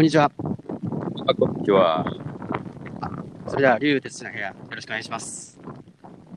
[0.00, 0.32] こんにちは。
[1.26, 2.06] あ、こんにちは。
[3.46, 5.60] それでは、竜哲の部屋、よろしくお願いします。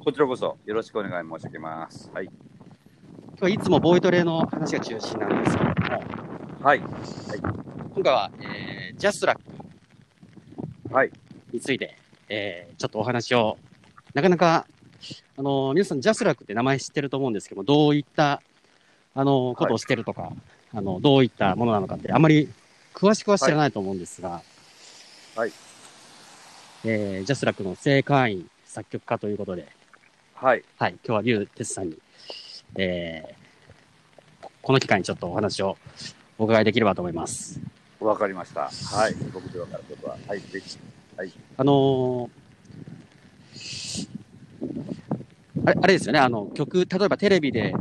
[0.03, 2.11] こちらこそよろしくお願い申し上げます。
[2.13, 2.25] はい。
[2.25, 6.03] 今日はいつもボイトレの話が中心なんですけれども、
[6.61, 6.79] はい。
[6.79, 11.11] 今回は、えー、 JASRAC はい。
[11.53, 11.95] について、
[12.27, 13.57] えー、ちょっとお話を、
[14.13, 14.67] なかなか、
[15.37, 18.41] あの、皆さん JASRAC って名前知ってると思うんですけども、どういった、
[19.15, 20.33] あの、ことをしてるとか、
[20.73, 22.49] あの、どういったものなのかって、あまり
[22.93, 24.41] 詳しくは知らないと思うんですが、
[25.35, 25.51] はい。
[26.85, 29.67] えー、ジャスラックの正会員、作曲家ということで、
[30.35, 30.63] はい。
[30.77, 31.97] はい、今日は竜哲さんに、
[32.77, 35.77] えー、この機会にちょっとお話を
[36.37, 37.59] お伺いできればと思います。
[37.99, 38.69] わかりました。
[38.69, 39.15] はい。
[39.33, 40.17] 僕でわかることは。
[40.27, 40.39] はい。
[40.39, 40.77] ぜひ。
[41.57, 42.43] あのー
[45.65, 47.73] あれあれですよね、あの曲、例えばテレビで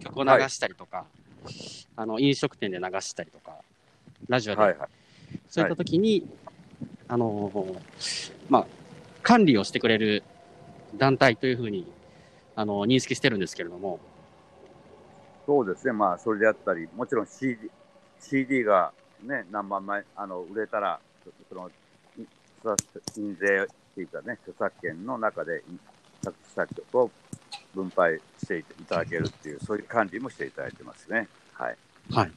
[0.00, 1.04] 曲を流したりとか、
[1.94, 3.56] あの飲食店で流したりとか、
[4.28, 4.78] ラジオで、はい。
[4.78, 4.88] はい。
[5.48, 6.26] そういった時に、
[7.08, 7.80] あのー
[8.48, 8.66] まあ、
[9.22, 10.22] 管理をしてくれる
[10.94, 11.86] 団体というふうに、
[12.54, 14.00] あの認識してるんですけれども、
[15.46, 15.92] そうですね。
[15.92, 17.70] まあ、それであったり、もちろん CD、
[18.20, 20.98] CD がね、何万枚、あの、売れたら、
[21.48, 21.70] その、
[23.16, 25.62] 印税っていうかね、著作権の中で、
[26.24, 27.10] 作作曲を
[27.74, 31.28] 分配していただけるっていう、そういう管理もしていただいてますね。
[31.52, 31.76] はい。
[32.10, 32.32] はい。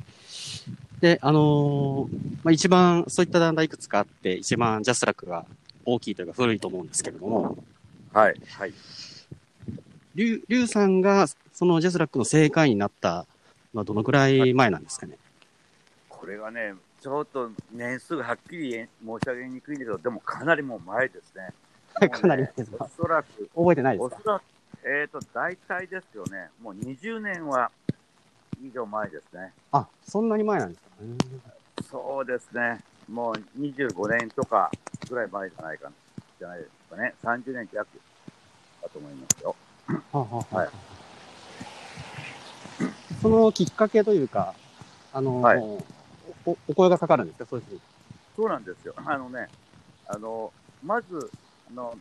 [1.02, 5.46] で、あのーまあ、一番、そういった団体いくつかあって、一番 JASRAC が
[5.86, 7.58] 大きいというか古いと思うんですけれども、
[8.14, 8.42] はい。
[8.50, 8.74] はい。
[10.16, 13.26] リュウ、さんがその JASRAC の正会員になった
[13.74, 15.18] のはどのくらい前なんですかね？
[16.10, 18.88] これがね、ちょっと年数がはっきり申し
[19.26, 21.54] 上げにくいんだけど、でもかなりもう前ですね。
[22.10, 24.16] かなり前ですおかそらく、覚えてないですか？
[24.18, 24.44] おそらく、
[24.84, 27.72] えっ、と、大体ですよね、もう20年は
[28.62, 29.54] 以上前ですね。
[29.72, 31.54] あ、そんなに前なんですか、ね、
[31.90, 34.72] そうですね、もう25年とか
[35.10, 35.92] ぐらい前じゃないかな、
[36.40, 37.14] じゃないですかね。
[37.24, 37.88] 30年弱
[38.82, 39.56] だと思いますよ。
[39.88, 40.70] はあはあはあはい
[43.22, 44.54] そのきっかけというか、
[45.12, 45.84] あのーはい
[46.46, 47.46] お、お声がかかるんですか？
[47.46, 47.82] そういうふうに。
[48.36, 48.94] そうなんですよ。
[48.98, 49.50] あのね、
[50.08, 50.54] あの、
[50.86, 51.30] まず、
[51.70, 51.98] あの、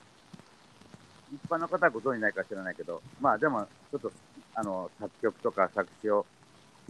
[1.32, 4.12] 一般の方はご存じないか知らないけど、まあでも、ちょっと、
[4.54, 6.24] あの、作曲とか作詞を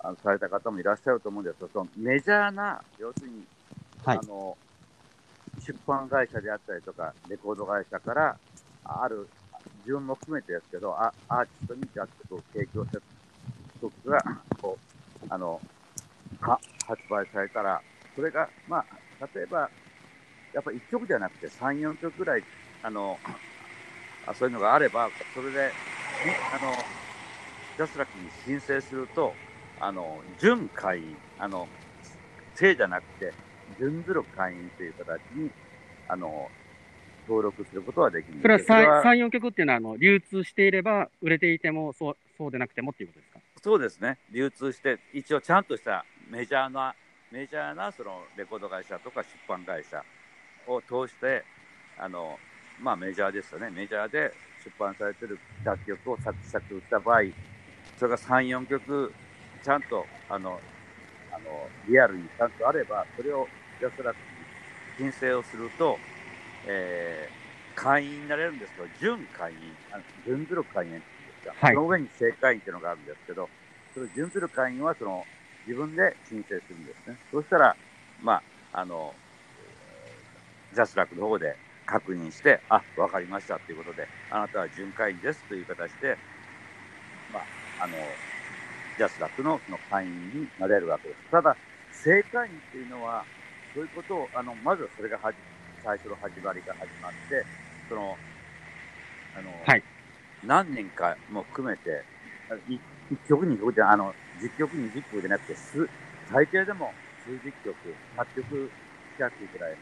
[0.01, 3.45] あのされた方もいらっしゃると思うんですけど、そのメジャーな、要するに、
[4.05, 4.23] はいあ。
[4.23, 4.57] の、
[5.61, 8.37] 出版会社であったりとか、レコード会社から、
[8.85, 9.29] ある、
[9.79, 13.01] 自分も含めてですけど、あアーティストに楽曲を提供した
[13.81, 14.23] 曲が、
[14.63, 14.79] こ
[15.23, 15.61] う、あの、
[16.41, 17.83] は発売されたら、
[18.15, 18.85] それが、まあ、
[19.35, 19.71] 例えば、
[20.55, 22.43] やっぱ1曲じゃなくて3、4曲ぐらい、
[22.83, 23.19] あの、
[24.27, 25.71] あそういうのがあれば、それで、
[26.25, 26.73] にあの、
[27.77, 29.35] ジャスラックに申請すると、
[29.81, 31.69] あの、準会員、あの、
[32.55, 33.33] 正じゃなくて、
[33.79, 35.51] 準ずる会員という形に、
[36.09, 36.51] あの、
[37.29, 43.41] 登録することはできるんそれはですそれは3、4曲っていうのは、あの、流通していれば、売れていても、そう、そうでなくてもっていうことですか？
[43.63, 44.19] そうですね。
[44.33, 46.95] 流通して、一応ちゃんとしたメジャーな、
[47.31, 50.03] メジャーなそのレコード会社とか出版会社
[50.67, 51.45] を通して、
[51.99, 52.39] あの、
[52.81, 53.71] まあメジャーですよね。
[53.71, 54.33] メジャーで
[54.65, 57.23] 出版されてる楽曲を作作した場合、
[57.99, 59.13] それが3、4曲、
[59.69, 60.63] ちゃんと、あの、
[61.31, 64.17] あの、リアルにちゃんとあれば、それを安らく
[64.97, 65.99] 申請をすると、
[66.69, 67.39] えー
[67.75, 73.51] 会員になれるんですけど、準会員、あの準ずる会員っていうんですか、はいその上に正会員っていうのがあるんですけど、
[73.95, 75.25] それ準ずる会員はその
[75.67, 77.17] 自分で申請するんですね。
[77.31, 77.77] そしたら、
[78.21, 78.43] ま
[78.73, 79.15] あ、あの、
[79.61, 81.57] えージャスラックの方で
[81.87, 86.17] 確認して、あ、わかりましたということで、あなたは準会員ですという形で、
[87.33, 87.45] まあ、
[87.85, 87.97] あの、
[88.99, 91.31] ジャスラックのその会員になれるわけです。
[91.31, 91.57] ただ、
[91.93, 93.25] 正会員っていうのは、
[93.73, 95.39] そういうことを、あの、まずはそれがはじ
[95.85, 97.47] 最初の始まりが始まって、
[97.89, 98.17] その、
[99.39, 99.83] あの、はい
[100.45, 102.05] 何年かも含めて、
[102.51, 102.79] あい
[103.11, 105.89] 一曲二曲じゃ、あの、10曲20曲じゃなくて、す
[106.31, 106.93] 最低でも
[107.25, 107.75] 数十曲、
[108.17, 108.71] 8曲
[109.17, 109.77] 近くぐらい、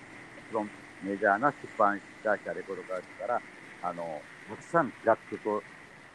[0.51, 0.67] その
[1.03, 3.43] メジャーな出版会社、レコード会社から、
[3.83, 5.63] あの、たくさん楽曲を、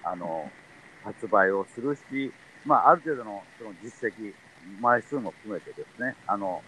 [0.04, 0.50] あの、
[1.04, 2.32] 発売をするし、
[2.66, 4.34] まあ、ある程度のその実績、
[4.80, 6.62] 枚数も含めてですね、あの、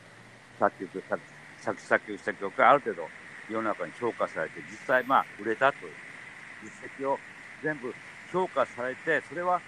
[0.59, 1.21] 作曲、作
[1.63, 3.07] 作詞作曲した曲がある程度
[3.49, 5.93] 世の中に評価されて、実際まあ、売れたという
[6.63, 7.17] 実績を
[7.63, 7.93] 全部
[8.31, 9.61] 評価されて、それは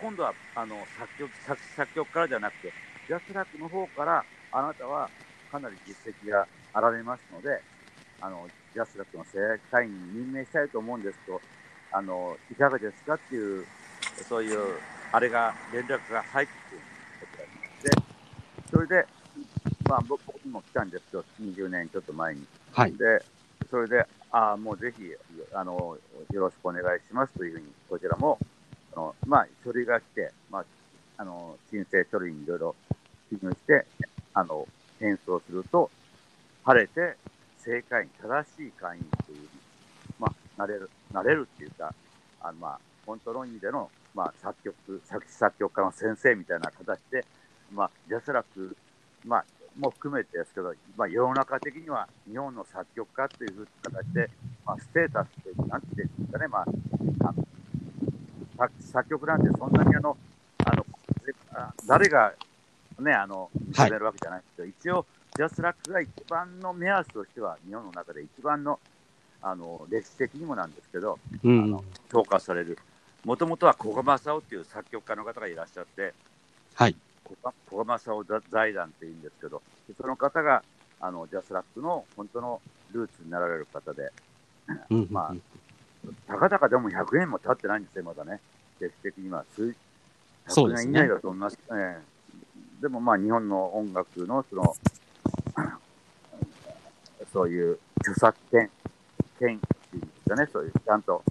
[0.00, 2.72] 今度はあの作曲作詞作曲からじゃなくて、
[3.08, 5.10] ジャスラックの方からあなたは
[5.50, 7.60] かなり実績があられますので、
[8.20, 9.38] あのジャスラックの正
[9.70, 11.40] 会員に任命したいと思うんですと、
[11.90, 13.66] あのいかがですかっていう、
[14.28, 14.76] そういう
[15.12, 16.80] あれが連絡が入ってくる
[17.20, 18.02] ことがありまして、
[18.70, 19.06] それで、
[19.88, 22.46] まあ、僕僕もも来たんですけど、20年ちょっと前に。
[22.72, 22.92] はい。
[22.94, 23.22] で、
[23.70, 25.04] それで、ああ、もうぜひ、
[25.52, 25.96] あの、
[26.32, 28.38] よろしくお願いしますというふうに、こちらも、
[28.94, 30.64] あのまあ、書類が来て、まあ、
[31.18, 32.76] あの、申請書類にいろいろ
[33.30, 33.86] 記入して、
[34.34, 34.66] あの、
[34.98, 35.90] 返送すると、
[36.64, 37.16] 晴れて、
[37.58, 39.48] 正会員、正しい会員という、
[40.18, 41.94] まあ、なれる、なれるっていうか、
[42.40, 47.24] あの、まあ、本当の意味での、まあ、作曲、作詞作曲家の先生みたいな形で、
[47.72, 48.76] まあ、ジャスラック、
[49.24, 49.44] まあ、
[49.78, 54.30] も含めてですけど、まあ、世の中的には日本の作曲家という形で、
[54.64, 56.64] まあ、ステータスという、なんていうんですかね、まあ、
[57.20, 57.46] あの
[58.56, 60.16] 作作曲なんてそんなにあの、
[60.64, 60.86] あの、
[61.86, 62.32] 誰が
[62.98, 65.06] ね、あの、認めるわけじゃないんですけど、一応、
[65.36, 68.80] JASRAC が一番の目安としては、日本の中で一番の、
[69.42, 71.84] あの、歴史的にもなんですけど、うんあの。
[72.10, 72.78] 評価される。
[73.26, 76.14] もともとは古賀政男っていう作曲家の方がいらっしゃって、
[76.76, 76.94] はい。
[77.68, 80.62] 古賀政男財団っていうんですけど、でその方が
[81.00, 82.60] あの JASRAC の本当の
[82.92, 84.12] ルーツになられる方で、
[84.90, 85.08] うん。
[85.10, 85.34] ま
[86.28, 88.40] たかだかでも100年も経ってないんですよ、まだね、
[88.78, 89.74] 歴史的には数100
[90.46, 91.58] そうですね年以内だと思います。
[91.72, 92.16] ええ
[92.80, 94.76] でもまあ日本の音楽のその
[97.32, 98.70] そういう著作権、
[99.40, 101.24] 権っていうんですかね、そういうちゃんと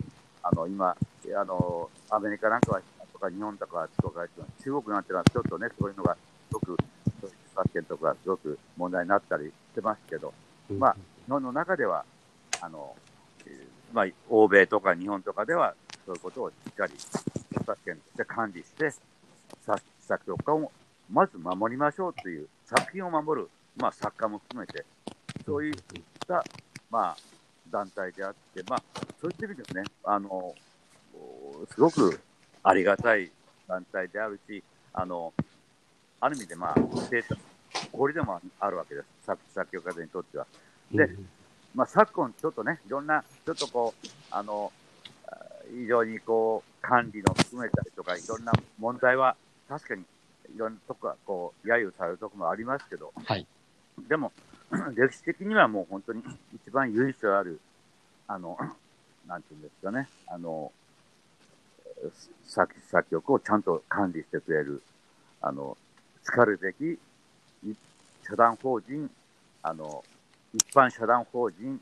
[0.44, 0.98] あの今
[1.34, 2.82] あの、アメリカなんかは
[3.16, 4.28] とか日本とかとか
[4.62, 6.78] 中国なんてのはちょっとね、そういうのがすごく
[7.22, 10.34] そういう著作権とかすごく問題になったりしてますけど、
[10.70, 10.80] うん。
[10.80, 10.96] まあ、
[11.26, 12.04] 日本の中では、
[12.62, 12.96] あの、
[13.46, 15.74] えーまあ、欧米とか日本とかでは、
[16.06, 16.94] そういうことをしっかり
[17.52, 18.92] 著作権として管理して、
[19.66, 20.72] 作作曲家を
[21.10, 24.86] まず守りましょうという、作品を守る、まあ、作家も含めて、
[25.46, 25.76] そういっ
[26.28, 26.44] た、
[26.92, 27.18] まあ、
[27.72, 28.84] 団体であって、まあ、
[29.22, 30.56] そういった意味ですね、あの、お
[31.70, 32.20] すごく
[32.64, 33.32] ありがたい
[33.68, 34.64] 団体であるし、
[34.94, 35.34] あの、
[36.20, 36.76] ある意味で、まあ、
[37.92, 40.48] 誇りでもあるわけです、作作曲家にとっては。
[40.92, 41.10] で
[41.74, 44.72] まあ、昨今、ちょっとね、いろんな、ちょっとこう、あの、
[45.28, 45.36] あ
[45.70, 49.36] 非常にこう、管理の含めたりとか、いろんな問題は、
[49.68, 50.04] 確かに、
[50.56, 53.46] いろんなとこが、こう、揶揄されるところもありますけど、はい。
[54.08, 54.32] でも、
[54.96, 56.24] 歴史的にはもう本当に
[56.54, 57.60] 一番由緒ある、
[58.28, 58.58] あの、
[59.28, 60.72] なんていうんですかね、あの、
[62.44, 64.82] 作作曲をちゃんと管理してくれる、
[65.42, 65.78] あの、
[66.24, 67.00] 叱るべき、
[67.68, 67.76] い
[68.28, 69.10] 社団法人、
[69.62, 70.04] あの、
[70.54, 71.80] 一般社団法人、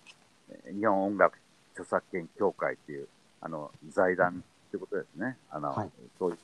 [0.49, 1.37] えー日本音楽
[1.73, 3.07] 著作権協会っていう、
[3.41, 5.37] あの、財団ってことですね。
[5.49, 5.89] あの、はい。
[6.19, 6.37] そういっ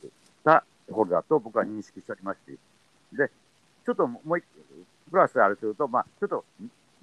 [0.43, 2.57] たところだと僕は認識しておりますし、
[3.15, 3.29] で、
[3.85, 4.43] ちょっともう一、
[5.09, 6.45] プラスあれすると、まあ、ちょっと、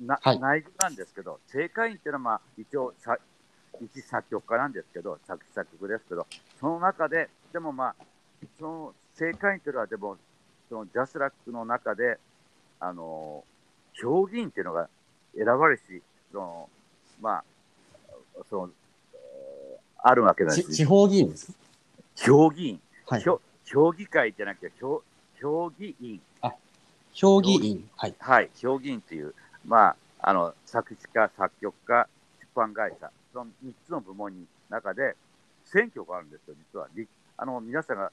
[0.00, 0.40] な、はい。
[0.40, 3.16] 内部なんですけど、正会員っていうのは、まあ、一応さ、
[3.80, 6.26] 一作曲家なんですけど、作詞作曲ですけど、
[6.60, 7.94] その中で、でもまあ、
[8.58, 10.16] その正会員っていうのは、でも、
[10.68, 12.18] そのジャスラックの中で、
[12.80, 13.44] あの、
[13.92, 14.88] 評議員っていうのが
[15.36, 15.82] 選ばれし、
[16.32, 16.68] その、
[17.20, 17.44] まあ、
[18.50, 18.70] その、
[19.14, 19.76] えー
[20.08, 21.52] あるわけなんですち地方議員です？
[22.14, 23.22] 評議員、はい。
[23.22, 25.02] 評評議会じゃなくて、評
[25.40, 26.20] 評議員、
[27.12, 27.88] 評議員。
[27.96, 28.14] はい。
[28.20, 29.34] はい、評議員っていう、
[29.66, 32.06] まあ、あの、作詞家、作曲家、
[32.38, 35.14] 出版会社、その3つの部門に中で、
[35.64, 36.88] 選挙があるんですよ、実は。
[36.94, 38.10] 立あの、皆さんが、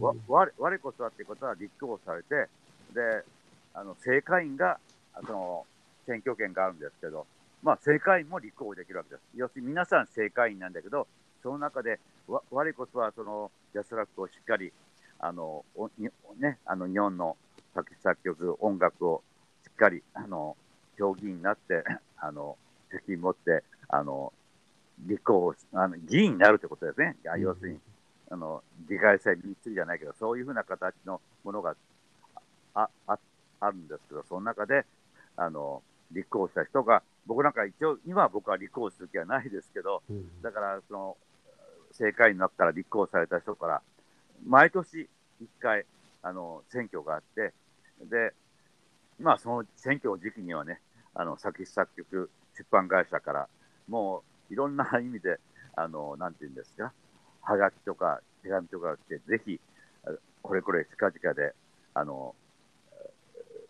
[0.00, 2.48] わ、我我こそはっていうことは立候補されて、
[2.92, 3.24] で、
[3.72, 4.78] あの、正会員が、
[5.14, 5.66] あその、
[6.06, 7.26] 選挙権があるんですけど、
[7.62, 9.22] まあ、正会員も立候補できるわけです。
[9.34, 11.06] 要するに皆さん正会員なんだけど、
[11.42, 14.72] その中で、わ我こそはその、ジャスラックをしっかり、
[15.18, 17.36] あの、おにね、あの、日本の
[17.74, 19.22] 作詞作曲、音楽を
[19.64, 20.56] しっかり、あの、
[20.98, 21.82] 評議員になって、
[22.18, 22.56] あの、
[22.90, 24.32] 責任持って、あの、
[25.00, 27.16] 立候補し、あの、議員になるってことですね。
[27.38, 27.80] 要するに、
[28.30, 31.76] あの、議会制民主主義じゃないけど、そういうふうな形のものが
[32.76, 33.18] あ、あ、
[33.60, 34.84] あるんですけど、その中で、
[35.36, 41.16] あの、立候補した人が、僕なんか一応、今は僕は立候補する気はないですけど、うんだから、その、
[41.92, 43.82] 正会員になったら立候補された人から、
[44.46, 45.08] 毎年
[45.40, 45.86] 一回、
[46.22, 47.54] あの、選挙があって、
[48.02, 48.34] で、
[49.18, 50.80] まあ、その選挙時期にはね、
[51.14, 53.48] あの、作詞作曲出版会社から、
[53.88, 55.38] もう、いろんな意味で、
[55.74, 56.92] あの、なんていうんですか、
[57.42, 59.60] はがきとか手紙とかが来て、ぜひ、
[60.04, 60.10] あ
[60.42, 61.54] これこれ近々で、
[61.94, 62.34] あの、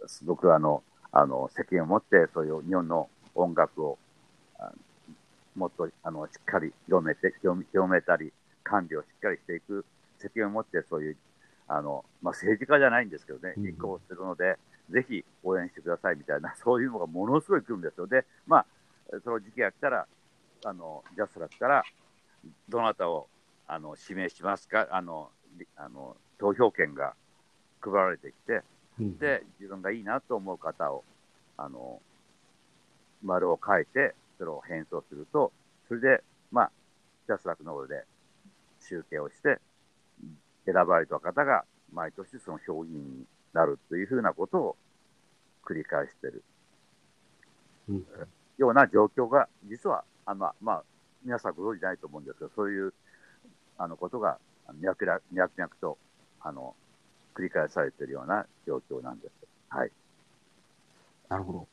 [0.06, 3.98] すごくあの、あの、責任を持って、そういう日本の音楽を、
[4.58, 4.72] あ
[5.54, 9.84] もっと、あの、しっかり広めて、広めたり、管理をしっかりしていく
[10.18, 11.16] 責任を持って、そういう、
[11.68, 14.58] あの、まあ、政治家じゃないんですけどね、うん立候補するので、
[14.90, 18.06] ぜひ応援してくださいみたいな、そういうのがものすごい来るんですよ。
[18.06, 18.66] で、まあ、
[19.24, 20.06] その時期が来たら、
[20.66, 21.84] あの、ジャスラックから、
[22.68, 23.28] どなたを、
[23.68, 27.14] あの、指名しますか、あの、りあの、投票権が
[27.80, 28.62] 配られてきて、
[28.98, 29.18] うん。
[29.18, 31.04] で、自分がいいなと思う方を、
[31.56, 32.02] あの、
[33.22, 35.52] 丸を書いて、それを変装すると、
[35.86, 36.70] それで、まあ、
[37.28, 38.04] ジャスラックの方で
[38.80, 39.60] 集計をして、
[40.64, 44.76] 選ばれた方が毎年その評議員になるというふうなことを
[45.64, 46.42] 繰り返している、
[47.88, 48.06] うん。
[48.58, 50.82] ような状況が、実は、あのまあ、
[51.24, 52.92] 皆さんご存じないと思うんですけど、そういう
[53.78, 54.38] あのことが
[54.80, 55.98] 脈々脈々と
[56.40, 56.74] あの
[57.34, 59.32] 繰り返されているような状況なんです。
[59.68, 59.90] はい。
[61.28, 61.66] なるほど。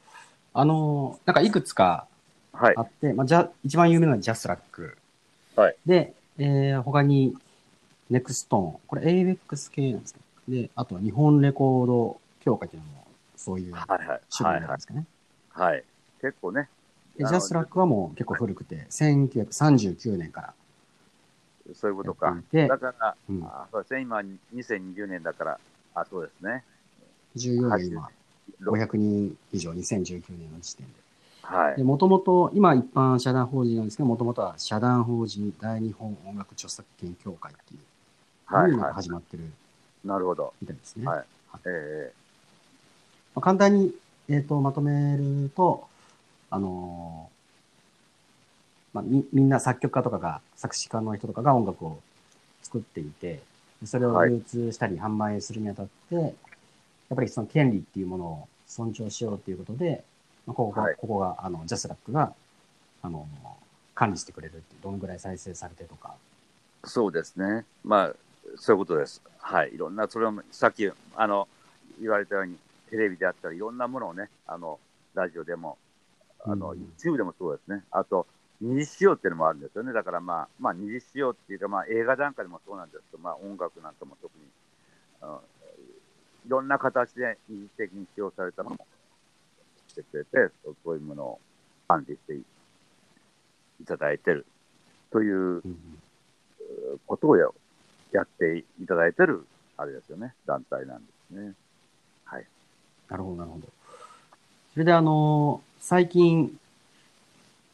[0.54, 2.08] あの、なんかいくつか
[2.52, 2.82] はいあ。
[2.82, 4.98] って、まあ、じゃ、一番有名なのは JASRAC。
[5.56, 5.76] はい。
[5.86, 7.36] で、えー、他に、
[8.10, 8.80] NexTone。
[8.86, 14.22] これ ABEX 系なんですかで、あとは日本レコード協会っていうのも、そういうはいはい。
[14.30, 15.06] 種はいはい類なんですかね。
[15.50, 15.84] はい。
[16.22, 16.70] 結構ね、
[17.18, 20.54] JASRAC はもう結構古くて、1939年から
[21.74, 22.10] そういうこと
[22.52, 24.18] やかだ、から、うんあそうですね、今、
[24.54, 25.60] 2020年だから、
[25.96, 26.64] あ、そうですね。
[27.38, 28.10] 14年今、
[28.60, 30.94] ろ500人以上、2019年の時点で。
[31.44, 31.84] はいで、。
[31.84, 37.80] もともと、今一般社団法人なんですけど、もともとは社団法人大日本音楽著作権協会っていう、
[38.46, 40.08] はいいうのがは始まってるい。
[40.08, 40.54] なるほど。
[40.62, 41.08] みたいですね。
[41.08, 41.26] はい
[41.66, 42.12] え
[43.36, 43.96] まあ、簡単に、
[44.28, 45.88] えっとまとめると、
[46.54, 52.00] あのーまあ、みみんな作曲家とかが作詞家の人とかが音楽を
[52.62, 53.42] 作っていて
[53.82, 56.34] でそれをはい流通したり販売するにあたって、やっ
[57.16, 60.04] ぱりその権利っていうものを尊重しようということで、
[60.46, 62.34] まあ、ここが、はいここがあのジャスラックが、
[63.02, 63.48] あのー
[63.96, 67.64] 管理してくれるっていうどのぐらい再生されてとか、ーそうですね。
[67.84, 68.14] まあ、
[68.56, 69.22] そういうことです。
[69.38, 69.76] はい。
[69.76, 71.48] いろんな、それを、さっき、あの、
[72.02, 72.58] 言われたように、
[72.90, 74.80] テレビであったり、いろんなものをね、あの、
[75.14, 75.78] ラジオでも、
[76.46, 77.84] あの、うん YouTube でもそうですね。
[77.92, 78.28] あと、
[78.62, 79.92] 二次使用っていうのもあるんですよね。
[79.94, 84.46] だからまあ、まあ、二次使用っていうか、まあ、映画なんかでもそうなんですけど、まあ、音楽なんかも特に、
[85.22, 85.42] あの
[86.46, 88.86] いろんな形で二次的に使用されたものも
[89.88, 91.40] してくれて、そういうものを
[91.88, 92.44] 管理してい
[93.82, 94.46] いただいてる
[95.12, 95.78] といううん
[97.08, 97.48] ことをや
[98.12, 99.46] やっていただいてる、
[99.78, 101.54] あれですよね、団体なんですね。
[102.26, 102.46] はい。
[103.10, 103.68] なるほど、なるほど。
[104.74, 106.50] それで、あのー最近、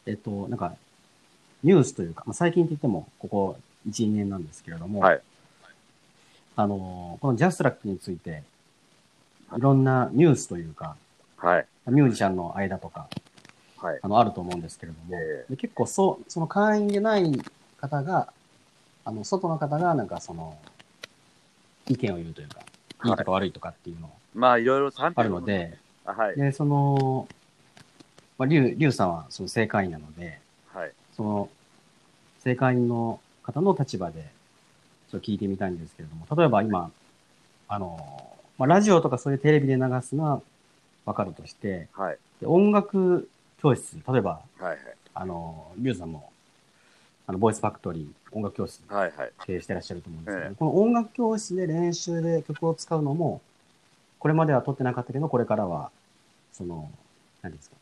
[0.08, 0.74] えっと、なんか、
[1.62, 3.56] ニュースというか、まあ、最近って言っても、ここ
[3.88, 5.22] 1、2年なんですけれども、はい。
[6.56, 8.42] あのーこのジャスラックについて、
[9.56, 10.96] いろんなニュースというか、
[11.38, 11.68] はい。
[11.86, 13.06] ミュージシャンの間とか、
[13.78, 14.00] はい。
[14.02, 17.44] あの、あると思うんですけれども、えで結構そう、その会員でない
[17.80, 18.34] 方が、
[19.06, 20.58] あの、外の方が、なんかその、
[21.88, 22.62] 意見を言うというか、
[23.06, 26.36] いいとか悪いとかっていうのまあ、いろいろあるので、あはい。
[26.36, 27.28] で、その、
[28.40, 30.40] まあ、リュウ、リュウさんはその正会員なので、
[30.74, 30.92] はい。
[31.16, 31.50] その、
[32.42, 34.24] 正会員の方の立場で、
[35.12, 36.90] ちょっと聞いてみたいんですけれども、例えば今、
[37.68, 38.00] あの、
[38.58, 40.42] まあ、ラジオとかそういうテレビで流すのは
[41.06, 42.18] わかるとして、はい。
[42.40, 43.30] で音楽
[43.62, 44.78] 教室、例えば、はい。
[45.14, 46.32] あの、リュウさんも、
[47.28, 49.12] あの、ボイスファクトリー、音楽教室はい。
[49.12, 49.32] はい。
[49.46, 53.42] 経営してらっしゃると思うんですけど、ええこの音楽教室で練習で曲を使うのも、
[54.20, 55.92] これまでは取ってなかったけど、これからは、
[56.54, 56.90] その、
[57.42, 57.76] 何ですか、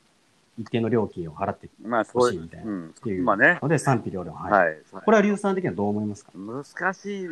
[0.57, 3.59] 一定の料金を払ってまあ、そういう欲しいみたい、なうんっていうまあね。
[3.61, 4.35] ので賛否両論。
[4.35, 4.51] はい。
[4.51, 4.77] はい。
[4.91, 6.31] これは硫酸的にはどう思いますか？
[6.35, 7.27] 難しい、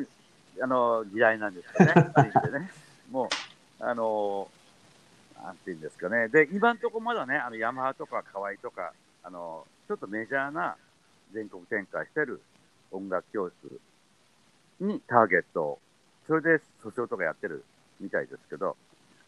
[0.61, 1.85] あの、時代なんですよ
[2.51, 2.59] ね。
[2.59, 2.71] ね。
[3.11, 3.29] も
[3.79, 4.47] う、あの、
[5.41, 6.27] なんていうんですかね。
[6.27, 10.75] で、今のところまだね、あの、ヤマハとか河合とか、あの、ちょっとメジャーな
[11.33, 12.41] 全国展開してる
[12.91, 13.79] 音楽教室
[14.79, 15.79] にターゲットを、
[16.27, 17.63] それで訴訟とかやってる
[17.99, 18.77] みたいですけど、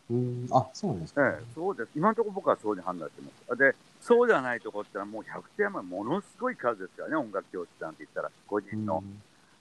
[0.09, 1.91] うーん、あ、そうなんですか、ええ、そうです。
[1.95, 3.59] 今のところ僕はそういうふうに判断してます。
[3.59, 9.03] で、そうではないところってのはもう100点はものすごい数ですからね、音楽教室なんて言ったら、個人の。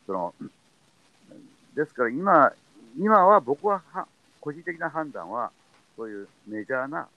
[0.07, 0.35] その、
[1.75, 2.52] ですから今、
[2.99, 4.07] 今は僕はは
[4.40, 5.50] 個人的な判断は、
[5.97, 7.09] そういうメジャーな、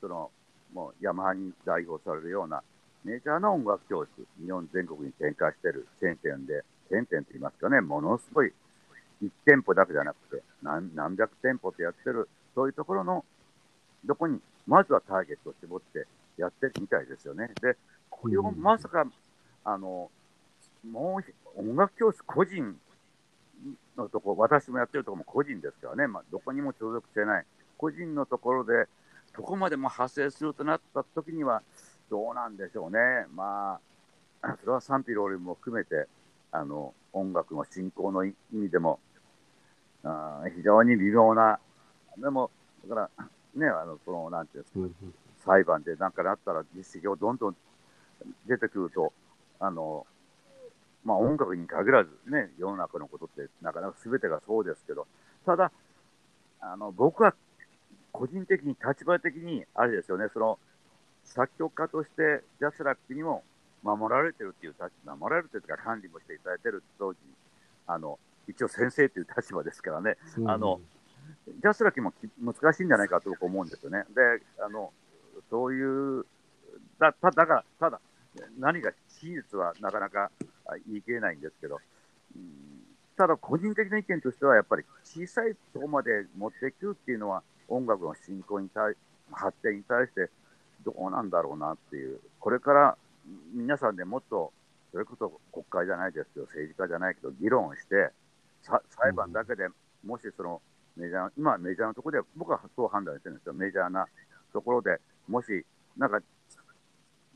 [0.00, 0.30] その、
[0.72, 2.62] もうヤマハに代表されるような
[3.04, 8.52] メジャーな音楽教室、日本全国に展開しているチェーン店で、チェーン店と言いますかね、ものすごい、
[9.22, 13.24] 1店舗だけじゃなくて、何何百店舗とやってる、そういうところの、
[14.04, 16.06] どこに、まずはターゲットを絞って
[16.38, 17.50] やってるみたいですよね。
[17.60, 17.76] で、
[18.10, 19.04] これをうんまさか、
[19.64, 20.10] あの、
[20.88, 21.20] も
[21.56, 22.76] う音楽教室個人
[23.96, 28.86] のとこ、私もやってるところも個人ですからね、まあ、どこにも所属してない、個人のところで、
[29.34, 31.62] そこまでも派生するとなった時には、
[32.10, 32.98] どうなんでしょうね。
[33.34, 33.78] ま
[34.40, 36.06] あ、それは賛否両論も含めて、
[36.50, 39.00] あの、音楽の進行の意味でも、
[40.04, 41.58] あー非常に微妙な、
[42.16, 42.50] でも、
[42.88, 47.56] だから、ね、あの、その、なんていうんですか裁判でなんかなったら実績をどんどん
[48.46, 49.14] 出てくると、
[49.58, 50.06] あの、
[51.04, 55.06] まあ音楽に限らずね、世の中のことってなかなか全てがそうですけど、
[55.46, 55.72] ただ、
[56.60, 57.34] あの、僕は
[58.12, 60.58] 個人的に、立場的に、あれですよね、その、
[61.24, 63.42] 作曲家として JASRAC にも
[63.82, 67.18] 守られてるっていう立場、守られてるというか管理もしていただいてると同時、
[67.86, 70.80] あの、一応先生という立場ですからね、あの、
[71.46, 74.04] JASRAC も難しいんじゃないかと僕思うんですよね。
[74.14, 74.92] で、あの、
[75.50, 75.82] そうい
[76.20, 76.26] う、
[76.98, 78.00] だ、ただが、ただ、
[78.58, 80.30] 何が真実はなかなか
[80.86, 81.80] 言い切れないんですけど、
[83.16, 88.94] ただ個人的な意見としては、やっぱり小さいとこまで持っていくっていうのは、音楽の進行に対、
[89.30, 90.30] 発展に対して
[90.84, 92.96] どうなんだろうなっていう、これから
[93.52, 94.52] 皆さんでもっと、
[94.92, 98.10] それこそ国会じゃないですけど、政治家じゃないけど、議論して、
[98.62, 99.68] 裁判だけで
[100.04, 100.60] もしその
[100.96, 104.06] メジャー、今メジャーなところで、僕はそう判断してるんですよ、メジャーな
[104.52, 105.64] ところでもし、
[105.96, 106.20] なんか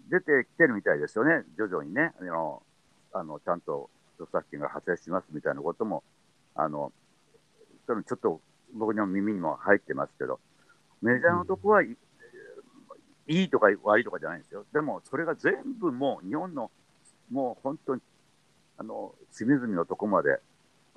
[0.09, 2.63] 出てきてるみたいですよね、徐々にね、あの
[3.13, 6.03] あのちゃんと著作権が発生しますみたいなことも、
[6.55, 6.93] あの
[7.87, 8.41] ちょっと
[8.75, 10.41] 僕の耳にも入ってますけど、
[11.03, 11.97] メジャーのとこは、い
[13.27, 14.65] いとか悪いとかじゃないんですよ。
[14.73, 16.71] でも、それが全部もう日本の、
[17.31, 18.03] もう本当に、
[18.79, 20.41] あの、隅々のとこまで、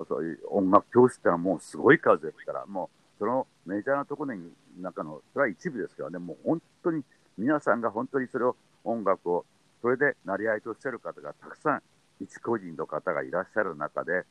[0.08, 7.04] そういう音楽教室ってのはもうすごい数ですから、もう、そのメジャーなところに中の、それは一部ですからね、もう本当に
[7.38, 9.44] 皆さんが本当にそれを、音楽を、
[9.82, 11.82] それで成り合いとしてる方がたくさん、
[12.20, 14.24] 一個人の方がいらっしゃる中で、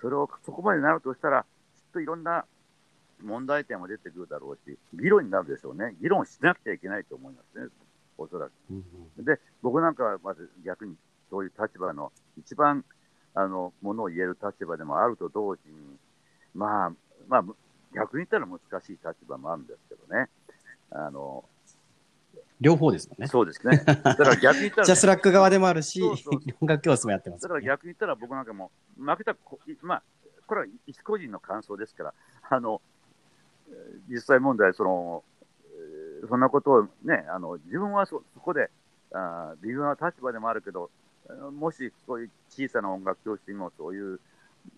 [0.00, 1.44] それをそこまでなるとしたら、
[1.76, 2.44] きっといろんな
[3.22, 5.96] 問題点も出てくるだろうし、議論になるでしょうね。
[6.00, 7.68] 議論しなくちゃいけないと思いますね、
[8.18, 8.52] おそらく。
[9.18, 10.96] で、僕なんかはまず逆に
[11.30, 12.84] そういう立場の一番、
[13.34, 15.96] あの、ものを言える立場でもあると同時に、
[16.54, 16.92] まあ、
[17.28, 17.44] まあ、
[17.94, 20.28] 逆に言ったら難しい立場もあるんですけどね。
[20.90, 21.44] あの、
[22.60, 23.28] 両方ですもんね。
[23.28, 23.82] そうですね。
[23.84, 29.36] だから逆に言ったら、ね、 ジャスラック側でもあるし、そうそうそう音楽教室もやってます、ね、だから逆に言ったら僕なんかも、負けた、
[29.82, 30.02] まあ、
[30.46, 32.14] これは一個人の感想ですから、
[32.48, 32.80] あの、
[34.08, 35.24] 実際問題、その、
[36.28, 38.70] そんなことをね、あの自分はそそこで
[39.12, 40.90] あ微妙な立場でもあるけど、
[41.52, 44.20] もしそういう小さな音楽教室にもそういう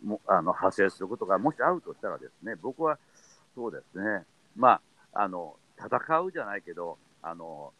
[0.05, 2.99] もあの派生することがもしあるとしたらですね、僕は
[3.55, 4.25] そうですね、
[4.57, 4.81] ま
[5.13, 7.73] あ、あの戦うじゃないけど、あの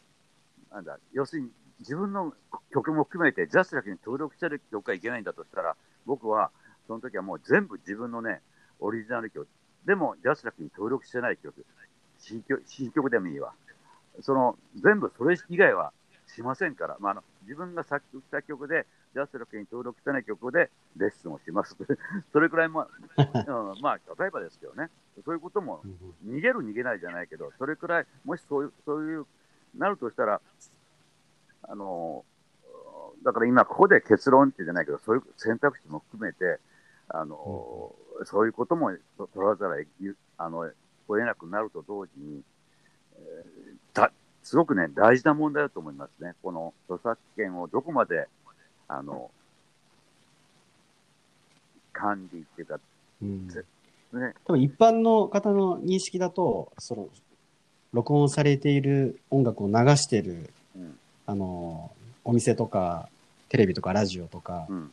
[0.71, 2.33] なんだ要するに自分の
[2.73, 6.51] 曲も含めてジャスラックに登録してる曲がいけないんだとしたら、僕は
[6.87, 8.41] その時はもう全部自分のね、
[8.79, 9.47] オリジナル曲、
[9.85, 11.65] でも JASRAC に登録してない曲、
[12.19, 13.53] 新曲新曲でもいいわ。
[14.21, 15.93] その全部それ以外は
[16.27, 21.75] しませんから、まあ、あの自分が作曲した曲で、 JASRAC に登録してない曲でレッスンをします。
[22.31, 23.21] それくらい、まあ、
[23.73, 24.89] うん、まあ、例えばですけどね、
[25.25, 25.81] そういうことも、
[26.25, 29.25] 逃げる逃げないじゃないけど、それくらい、もしそういう、そういう、
[29.75, 30.41] なるとしたら、
[31.63, 32.23] あの、
[33.23, 36.59] だから今ここで結論ってじゃないけど、そういう選択肢も含めて、
[37.09, 39.87] あの、うん、そういうことも取らざる
[40.37, 40.71] あの、
[41.07, 42.43] 得なくなると同時に、
[43.15, 44.11] えー、
[44.43, 46.33] すごくね、大事な問題だと思いますね。
[46.41, 48.27] この著作権をどこまで、
[48.89, 49.29] あの、
[51.93, 52.79] 管理っていうか、
[53.21, 54.33] うん、ね。
[54.45, 57.09] 多分一般の方の認識だと、その、
[57.93, 60.97] 録音されている音楽を流してる、うん、
[61.27, 61.91] あの、
[62.25, 63.09] お店とか、
[63.47, 64.91] テレビとかラジオとか、うん、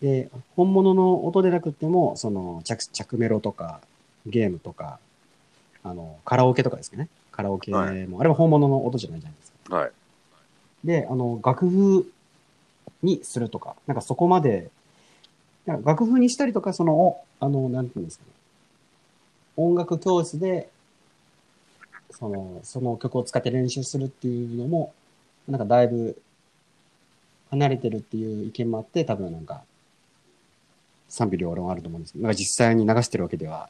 [0.00, 3.80] で、本物の音でなくても、その着、着メロとか、
[4.26, 4.98] ゲームとか、
[5.82, 7.08] あの、カラオケとかですね。
[7.30, 9.76] カラオケも、はい、あれは本物の音じゃないじゃないですか。
[9.76, 9.92] はい。
[10.84, 12.10] で、あの、楽譜
[13.02, 14.70] にするとか、なんかそこまで、
[15.66, 18.30] 楽譜にしたりとか、その、あの、なんていうんですかね。
[19.56, 20.70] 音楽教室で、
[22.10, 24.94] その、その曲を使って練習するっていうのも、
[25.46, 26.20] なんかだいぶ
[27.50, 29.62] 離れてるっていう意見もあって、多分なんか、
[31.08, 33.68] 賛否両論あると思うんですけど、なんか実際に流してるわけでは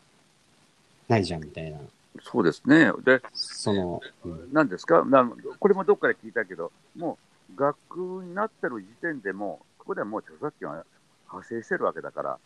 [1.09, 1.79] ないじゃんみたいな。
[2.23, 2.91] そうですね。
[3.05, 5.05] で、その、うん、何ですか？
[5.05, 7.17] なこれもどっかで聞いたけど、も
[7.55, 10.85] う学になってる時点でもここではもう著作権は
[11.27, 12.39] 発生してるわけだから、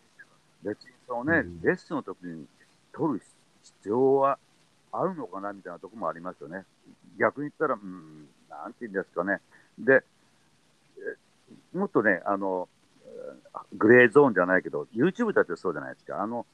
[0.62, 2.46] 別にそのね、うん、レッスンの時に
[2.92, 3.22] 取る
[3.62, 4.38] 必要は
[4.92, 6.64] あるのかなみたいなところもありますよね。
[7.18, 9.40] 逆に言ったら、うん、なんて言うんですかね。
[9.78, 10.02] で、
[11.74, 12.68] もっとね、あの、
[13.76, 16.22] グレーゾーンじゃないけど、YouTube だってそうじゃないですか。
[16.22, 16.46] あの、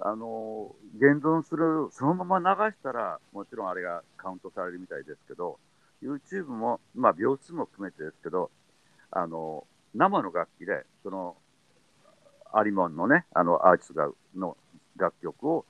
[0.00, 5.58] あの、現存する、そのまま流したら、もちろんあれがカウントされるみたいですけど、
[6.02, 8.50] YouTube も、まあ、秒数も含めてですけど、
[9.10, 11.36] あの、生の楽器で、その、
[12.52, 14.56] アリモンのね、あの、アーティストの
[14.96, 15.64] 楽曲を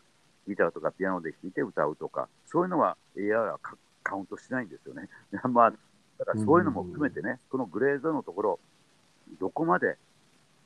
[0.46, 3.58] ギターとかピアノで弾いて歌うとか、そういうのは AI は
[4.02, 5.08] カウントしないんですよね。
[5.48, 8.60] まあ、だからそういうのも含めてね、このグレーゾーンのところ、
[9.38, 9.98] どこまで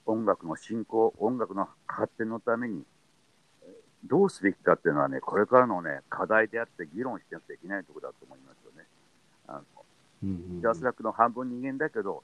[0.07, 2.85] 音楽の進行、音楽の発展のために
[4.05, 8.63] どうすべきかっていうのはね、これからのね、課題であって議論してなきゃいけないところだと思います
[10.60, 12.22] ジャスラックの半分人間だけど、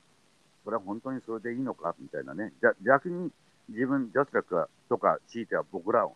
[0.65, 3.31] それは本当にそれでいいのかみたいなね、じゃ逆に
[3.69, 6.15] 自分、ジャスラックがとか、強いては僕らを、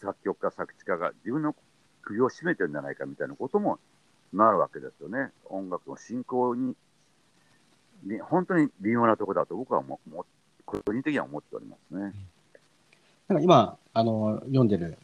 [0.00, 1.54] 作曲家、作詞家が自分の
[2.02, 3.78] 首を絞めてるんじゃないかみたいなことも
[4.32, 5.30] なるわけですよね。
[5.46, 6.74] 音楽の進行に、
[8.04, 10.26] に本当に微妙なところだと僕はもも
[10.66, 12.12] 個人的には思っておりますね。
[13.28, 14.98] なんか今、あの、読んでる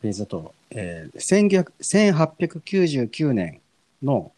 [0.00, 3.60] ページだと、えー、1900 1899年
[4.02, 4.30] の、はい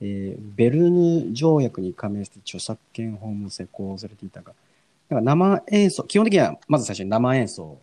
[0.00, 4.52] えーベルヌ条約に加盟して著作権法も施行されていたが、
[5.08, 7.78] なんか生演奏、基本的にはまず最初に生演奏、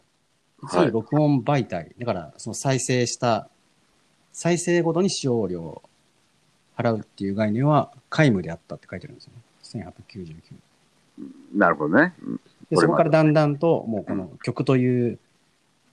[0.70, 3.50] そういう録音媒体、だからその再生した、
[4.32, 5.82] 再生ごとに使用料を
[6.78, 9.34] 払うっていう概念は皆無であったって書いてるんですよ
[9.82, 9.92] ね。
[10.14, 10.42] 1899
[11.18, 11.30] 年。
[11.54, 12.14] なるほどね。
[12.26, 15.20] うんで、そこからだんだんと、もうこの曲という、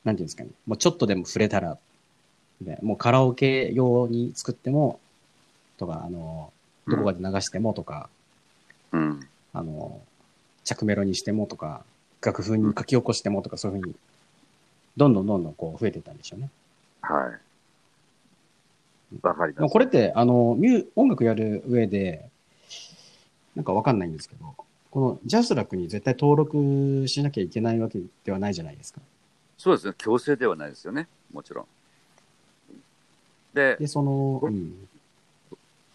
[0.04, 1.78] なんていうんですかね、もうちょっとでも触れたら、
[2.60, 5.00] でもうカラオケ用に作っても、
[5.82, 6.52] とか、あの、
[6.86, 8.08] どこかで流してもとか、
[8.92, 9.26] うん。
[9.52, 10.00] あの、
[10.62, 11.82] 着メロにしてもとか、
[12.24, 13.94] 楽譜に書き起こしてもとか、そういうふうに、
[14.96, 16.50] どんどんどんどんこう増えていったんでしょうね。
[17.00, 17.32] は
[19.12, 19.16] い。
[19.22, 19.72] わかります。
[19.72, 22.28] これって、あの、ミュー音楽やる上で、
[23.56, 24.54] なんかわかんないんですけど、
[24.92, 29.00] このジャスラックに絶対登録しなきゃいけないわけではないじゃないですか。
[29.58, 29.94] そうですね。
[29.98, 31.08] 強制ではないですよね。
[31.32, 31.66] もちろん。
[33.52, 34.88] で、で、その、こうん。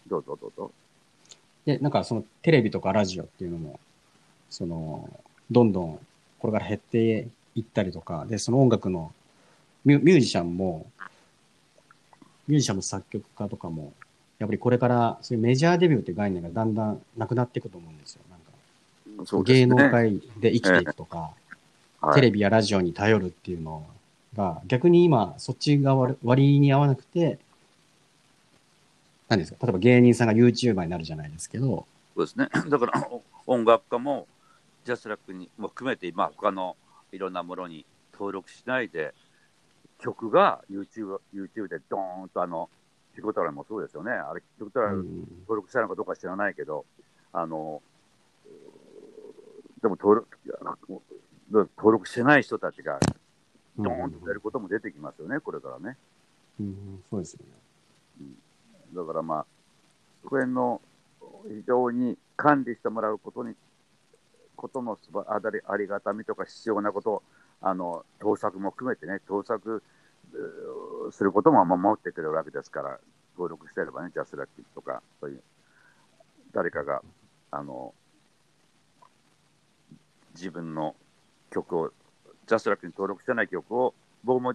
[0.08, 0.72] どうぞどうぞ。
[1.64, 3.78] で、なんかそのテレビとかラジオっていうのも、
[4.50, 5.08] その、
[5.50, 5.98] どんどん
[6.38, 9.12] これから減っていったりとか、で、その音楽の
[9.84, 10.86] ミュミュージシャンも、
[12.46, 13.92] ミュージシャンも作曲家とかも、
[14.38, 18.22] やっぱりこれからそういうメジャーデビューって概念がだんだんなくなっていくと思うんですよ。
[18.30, 21.38] なんか、ね能界で生きていくとか、はい
[22.14, 23.84] テレビやラジオに頼るっていうの
[24.36, 27.40] が、逆に今、そっちが割割に合わなくて、
[29.28, 29.66] 何ですか？
[29.66, 32.48] 例えば芸人さんが YouTuber になるじゃないですけど、そうですね。
[32.68, 34.26] だからお 音楽家も
[34.84, 36.76] ジャスラックにも含めて、まあ、他の
[37.12, 39.14] いろんなものに登録しないで、
[39.98, 42.68] 曲が YouTube, YouTube でドーンとあの、
[43.14, 44.12] ピコタラもそうですよね。
[44.12, 46.84] あれ、ピコタラうん登録したのかどうか知らないけど、
[47.32, 47.82] あの、
[49.82, 50.38] でも登録、
[51.76, 52.98] 登録してない人たちが
[53.76, 55.96] ドーンと出ることも出てきますよね、これからね。
[56.60, 57.40] うん、そうですよ
[58.20, 58.26] ね。
[58.94, 59.46] だからまあ、
[60.22, 60.80] そこら辺の
[61.46, 63.54] 非常に管理してもらうことに、
[64.56, 67.22] ことのすばあだりありがたみとか必要なこと、
[67.60, 69.82] あの、盗作も含めてね、盗作
[71.10, 72.98] することも守ってくれるわけですから、
[73.34, 75.42] 登録してればね、 JASRAC とか、そういう、
[76.52, 77.02] 誰かが、
[77.50, 77.94] あの、
[80.34, 80.94] 自分の
[81.50, 81.92] 曲を、
[82.46, 84.54] JASRAC に登録してない曲を、僕も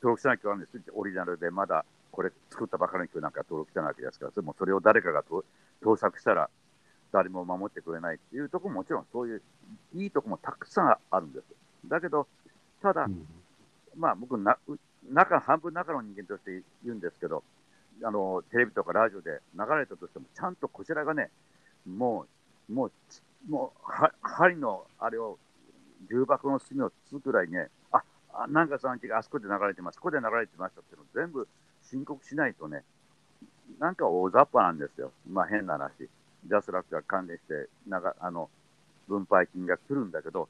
[0.00, 5.44] 登録してない曲があるんですオリジナルでまだこれ作ったばかりの曲なんか登録してないわけですから、でもそれを誰かがと
[5.82, 6.50] 盗作したら、
[7.12, 9.42] 誰も守ってくれないっていうところももちろんそういう
[9.96, 11.44] いいとこもたくさんあるんです。
[11.88, 12.26] だけど、
[12.82, 13.26] ただ、うん
[13.96, 14.78] まあ僕な、う
[15.12, 17.42] 中、半分中の人間として言うんですけど、
[18.02, 21.30] あの、テレビとかラジオで流れたとしても、ちゃんとこちらがね、
[21.86, 22.26] も
[22.68, 22.92] う、もう、
[23.48, 25.38] もう、は針のあれを、
[26.10, 31.46] 重箱の隅をつくくらいね、あ、あなんかさんちがあそこで流れてます、ここで流れてましたっていうのを全部
[31.90, 32.82] 申告しないとね、
[33.78, 35.12] なんか大雑把なんですよ。
[35.28, 36.08] まあ変な話。
[36.46, 38.48] ジャスラックが関連して、なんか、あの、
[39.08, 40.48] 分配金が来るんだけど、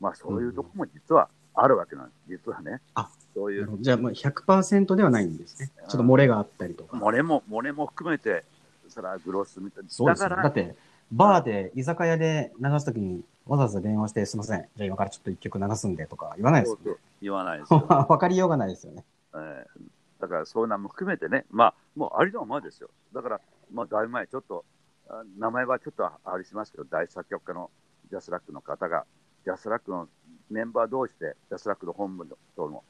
[0.00, 2.42] まあそういうとこも実はあるわけなんです。
[2.46, 2.80] 実はね。
[2.94, 5.70] あそういうじゃあ、もう100%ではないんですね。
[5.76, 6.96] ちょっと漏れがあったりとか。
[6.96, 8.44] 漏れも、漏れも含めて、
[8.88, 9.90] それはグロスみたいな。
[9.90, 10.30] そうですよね。
[10.30, 10.76] だから、だって、
[11.12, 14.60] バーで、居酒屋で流すときに、わざわざ電話して、すみません。
[14.76, 16.98] じゃあ今からちょっと一曲流すんでとか言わないですよね。
[17.22, 17.86] 言わないですよ。
[17.88, 19.04] わかりようがないですよね。
[19.34, 22.90] えーだからそういうのも含めてね、まあ、もうありのままですよ。
[23.14, 23.40] だから、
[23.72, 24.64] まあ、だいぶ前、ちょっと、
[25.08, 27.70] あ名前はちょっとあれしますけど、大作曲家の
[28.10, 29.04] JASRAC の方が、
[29.44, 30.08] JASRAC の
[30.50, 32.26] メンバー同士で、 JASRAC の本部
[32.56, 32.82] との、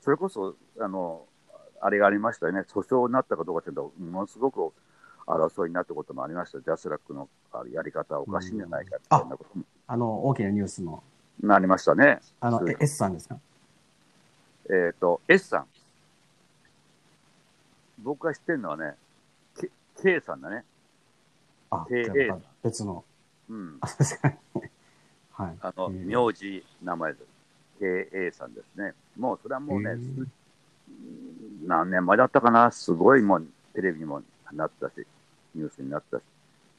[0.00, 1.26] それこそ、あの、
[1.80, 4.72] あれがありましたよね、訴訟になったかどうかというと、ものすごく
[5.26, 6.60] 争いになったこともありました。
[6.60, 7.28] JASRAC の
[7.72, 11.02] やり方はおかしいんじゃないかっていうようなこともあの、大きなニュースの、
[11.42, 12.20] なりましたね。
[12.40, 13.38] あの、S さんですか？
[14.70, 15.66] えっ、と、S さん。
[17.98, 18.94] 僕が知ってるのはね、
[19.58, 19.70] K,
[20.02, 20.64] K さんだね。
[21.70, 23.04] あ、KA じゃあまた別の。
[23.48, 23.78] うん。
[23.80, 24.32] あ、そうですか。
[25.32, 25.56] はい。
[25.60, 27.24] あの、えー名字、名前です。
[27.80, 28.94] KA さんですね。
[29.16, 29.96] もう、それはもうね、
[31.64, 35.06] 何年前だったかな、すごいもう、テレビにもなったし、
[35.54, 36.22] ニュースになったし。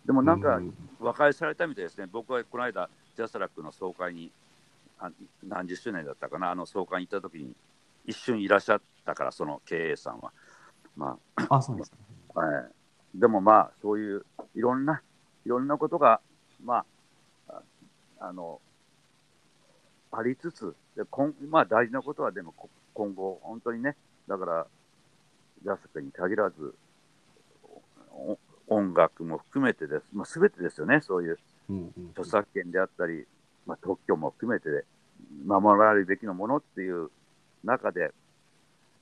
[0.05, 2.07] でもなんかう、和解されたみたいですね。
[2.11, 4.31] 僕はこの間、ジャスラックの総会に
[4.99, 5.11] あ
[5.43, 7.53] 何十周年だったかな、あの創刊行った時に、
[8.05, 10.31] 一瞬いらっしゃったから、その経営さんは。
[10.97, 11.17] ま
[11.49, 11.93] あ、そうです
[12.35, 12.71] あ、はい。
[13.15, 15.01] でもまあ、そういう、いろんな、
[15.45, 16.19] いろんなことが、
[16.63, 16.83] ま
[17.47, 17.61] あ、
[18.19, 18.59] あの、
[20.11, 22.53] ありつつ、で今まあ大事なことはでも
[22.93, 23.95] 今後、本当にね、
[24.27, 24.67] だから、
[25.63, 26.73] ジャスクに限らず、
[28.67, 31.39] 音楽も含めてです、まあ、全てですよね、そういう。
[32.11, 33.25] 著作権であったり、
[33.65, 34.85] まあ、特許も含めて
[35.45, 37.09] 守られるべきのものっていう
[37.63, 38.11] 中で、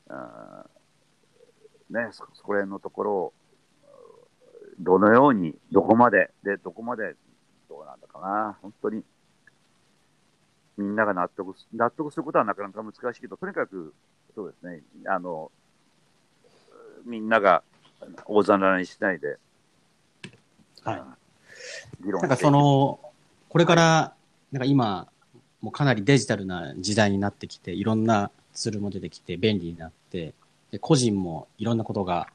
[0.10, 0.66] あ
[1.90, 3.34] ね、そこら辺のところを、
[4.80, 7.16] どのように、どこまで、で、どこまで、
[7.70, 9.04] どうなんだかな、本当に、
[10.78, 13.94] みんなが納得、納得することはなかなか難しいけど、とにかく、
[14.34, 15.52] そうですね、あの、
[17.06, 17.64] みんなが
[18.26, 19.38] 大ざなにしないで、
[20.84, 22.04] はい。
[22.04, 23.00] 議論なんかその、
[23.50, 24.14] これから、
[24.52, 25.08] なんか今、
[25.62, 30.34] もうかなりデジタルな時代になってきて、いろんなツールも出てきて、便利になって、
[30.72, 32.28] で個人もいろんなことが、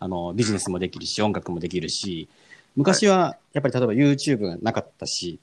[0.00, 2.28] あの、ビジネスもできるし、音楽もできるし、
[2.76, 5.40] 昔は、やっぱり例えば YouTube がなかったし、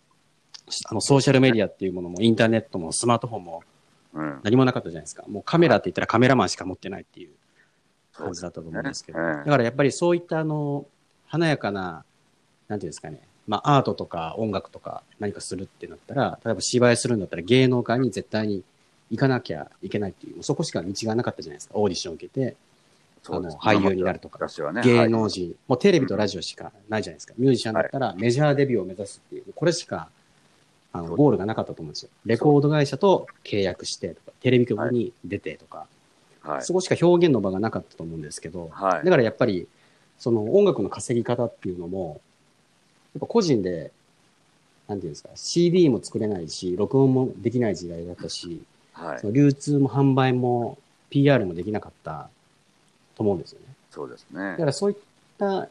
[0.86, 3.64] あの、ソーシャルメディアっていうものも、インターネットもスマートフォンも、
[4.44, 5.26] 何もなかったじゃないですか。
[5.28, 7.32] もうカメラって言ったらカメラマンしか持ってないっていう
[8.14, 9.20] 感じだったと思うんですけど。
[9.20, 10.86] だからやっぱりそういったあの、
[11.28, 12.06] 華やかな、
[12.70, 18.64] なんていうんですかね、まあアートとか音楽とか何かするってなったら、例えば芝居するんだったら芸能界に絶対に
[19.12, 21.76] 行かなきゃいけないっていう、そこしか道がなかったじゃないですか。
[21.78, 22.56] オーディションを受けて、
[23.28, 27.34] あの、俳優になるとか、ね、芸能人、はい、もうテレビとラジオしかないじゃないですか。
[27.38, 30.10] ミュージシャンだったらメジャーデビューを目指すっていう、これしか、
[30.94, 32.10] あの、ゴールがなかったと思うんですよ。
[32.26, 35.88] レコード会社と契約してとか、テレビ局に出てとか、
[36.42, 39.68] はい、そこしか表現の場がなかったと思うんですけど、はい、だからやっぱり、
[40.20, 42.22] その音楽の稼ぎ方っていうのも、
[43.14, 43.92] やっぱ個人で、
[44.88, 48.62] なんていうんですか、CD も作れないし、録音もできない時代だったし、
[48.96, 50.78] はい、その流通も販売も
[51.10, 52.30] PR もできなかった
[53.16, 53.68] と思うんですよね。
[53.92, 54.52] そうですね。
[54.52, 54.98] だからそういっ
[55.38, 55.68] た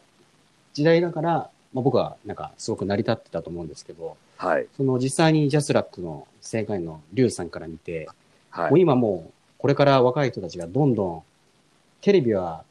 [0.74, 1.30] 時代だから、
[1.72, 8.08] まあ、僕はなんかすごく成り立ってたと思うんですけど、はい、その実際にジャスラックの正解のリュウさんから見て、
[8.50, 11.22] はい、もう今もうこれから若い人たちがどんどん
[12.02, 12.64] テレビは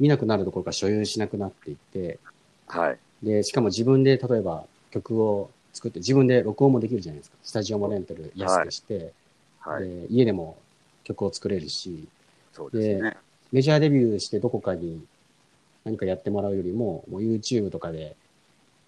[0.00, 2.18] 見なくなるどころか所有しなくなっていって、
[2.66, 2.98] はい。
[3.22, 7.36] で、しかも自分で例えば曲を作って自分で録音もできるじゃないですか。
[7.42, 9.12] スタジオもレンタル安くして、
[9.64, 10.56] はい、で家でも
[11.04, 12.06] 曲を作れるし、
[12.52, 13.16] そうですね。
[13.52, 15.04] メジャーデビューしてどこかに
[15.84, 18.16] 何かやってもらうよりも、もう YouTube とかで、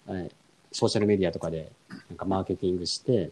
[0.05, 0.31] はい、
[0.71, 1.71] ソーシャルメディアとかで
[2.09, 3.31] なんかマーケティングして、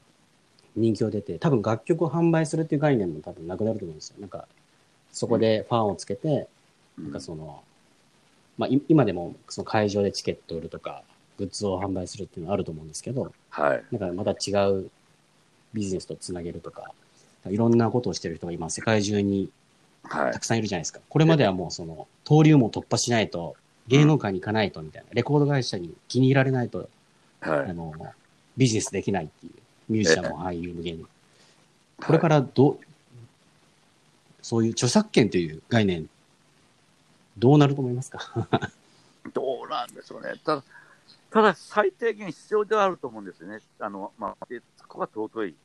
[0.76, 4.16] 人気を出て、多分楽曲を販売するっていう概念も多分なくなると思うんですよ。
[4.20, 4.48] なんか、
[5.12, 6.48] そこでファンをつけて、
[6.98, 7.64] うん、なんかその、
[8.58, 11.04] まあ、今でもその会場でチケット売るとか、
[11.38, 13.84] グッズを販売するっていうのはあると思うんですけど、はい。
[13.92, 14.90] なんかまた違う
[15.74, 16.92] ビジネスとつなげるとか、
[17.50, 19.50] いろんなことをしてる人が今世界中に
[20.04, 21.00] たくさんいるじゃないですか。
[21.00, 23.56] はい、これまではもうその、登竜門突破しないと、
[23.88, 26.90] 芸能界に行かないとみたいな、レコード会社に気に入られないと、
[27.42, 27.94] はい、あの、
[28.58, 29.54] ビジネスできないっていう。
[29.90, 31.08] ミュージシャンも俳優も芸人。
[31.98, 32.78] これからど、はい、
[34.42, 36.10] そういう著作権という概念、
[37.38, 38.48] どうなると思いますか？
[39.34, 40.34] どうなんでしょうね。
[40.44, 40.64] ただ、
[41.32, 43.60] ただ最低限必要ではあると思うんですよね。
[43.80, 45.56] あの、まあ、そこが尊い。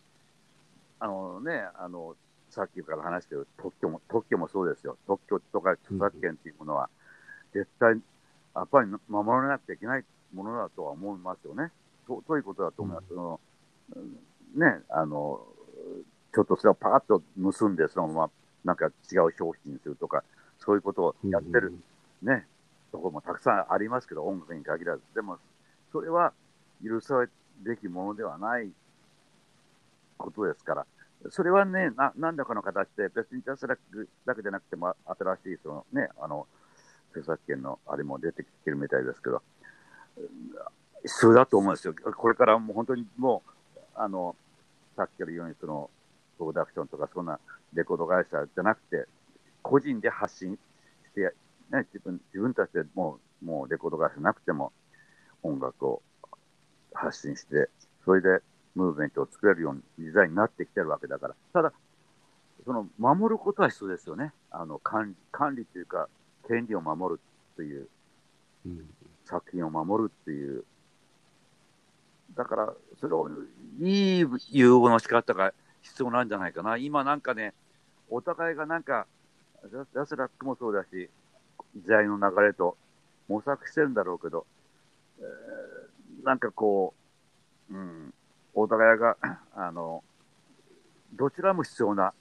[1.01, 2.15] あのね、あの、
[2.51, 4.97] さっきから話してる特許も、特許もそうですよ。
[5.07, 6.89] 特許とか著作権っていうものは、
[7.53, 8.01] 絶対、
[8.55, 11.71] やっぱり守らなきゃいけないものだとは思いますよね。
[12.07, 13.15] 尊いことだと思います。
[13.15, 14.19] うん
[14.55, 15.41] ね、あの、
[16.35, 18.31] ちょっとそれをパーッと結んで、そのまま
[18.65, 20.25] なんか違う商品にするとか、
[20.59, 21.73] そういうことをやってる、
[22.23, 22.47] ね、
[22.93, 25.03] ところもたくさんありますけど、音楽に限らず。
[25.15, 25.39] でも、
[25.93, 26.33] それは
[26.85, 27.29] 許され
[27.63, 28.71] べきものではない
[30.21, 30.87] ことですから、
[31.29, 36.47] それはね、な何らかの形で、別にジャスラックだけじゃなくても、新しいそのね、あの、
[37.11, 39.43] 著作権のあれも出てきてるみたいですけど、
[41.03, 41.95] 必要だと思うんですよ。
[41.95, 43.43] これからもう本当にも
[43.77, 44.35] う、あの、
[44.97, 45.91] さっきから言うように、その、
[46.39, 47.39] プロダクションとか、そんな
[47.75, 49.07] レコード会社じゃなくて、
[49.63, 50.59] 個人で発信し
[51.15, 51.35] て、
[51.71, 54.73] ね、自分、自分たちでもう、もうレコード会社なくても、
[55.43, 56.03] 音楽を
[56.95, 57.69] 発信して、
[58.05, 58.43] それで
[58.75, 61.35] ムーブメントを作れるような時代になってきてるわけだから。
[61.53, 61.73] ただ、
[62.65, 64.33] その、守ることは必要ですよね。
[64.51, 66.09] あの、管理、管理というか、
[66.47, 67.21] 権利を守る
[67.57, 67.89] という、
[68.67, 68.87] うん、
[69.25, 70.65] 作品を守るっていう
[72.37, 73.29] だから、それを、
[73.81, 75.53] いい融合の仕方が
[75.83, 76.77] 必要なんじゃないかな。
[76.77, 77.55] 今なんかね、
[78.09, 79.07] お互いがなんか、
[79.69, 81.11] ジャスラックもそうだし、
[81.77, 82.77] 時代の流れと
[83.29, 84.47] 模索してるんだろうけど、
[85.19, 86.95] えー、なんかこ
[87.71, 88.15] う、うん、
[88.61, 89.17] お互いが、
[89.55, 90.03] あの、
[91.15, 92.13] どちらも必要な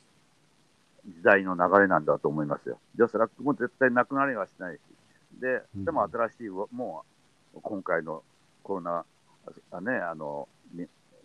[1.05, 2.79] 時代の流れなんだと思いますよ。
[2.95, 4.79] ジャスラックも絶対なくなりはしないし。
[5.39, 7.03] で、でも新しい、も
[7.55, 8.23] う今回の
[8.63, 9.05] コロナ、
[9.81, 10.47] ね、あの、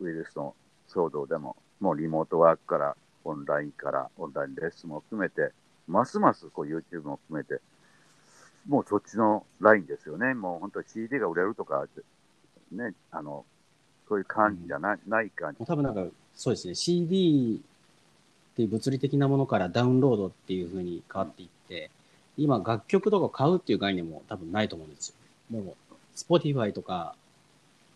[0.00, 0.54] ウイルスの
[0.88, 5.52] 騒動でも、もうリモートワークからオンラインからオンラインレッスンも含めて、
[5.86, 7.60] ますますこう YouTube も含めて、
[8.68, 10.34] もうそっちのラインですよね。
[10.34, 11.86] もう本当に CD が売れるとか、
[12.72, 13.44] ね、あの、
[14.08, 15.64] そういう感じじゃない,、ない感じ。
[15.64, 17.60] 多分なんか、そうですね、CD
[18.52, 21.90] っていう物理的なものからダウンロードっていうふうに変わっていって、
[22.36, 25.14] 今楽曲とか買うっていう概念も多分ないと思うんです
[25.50, 25.60] よ。
[25.60, 27.14] もう、Spotify とか、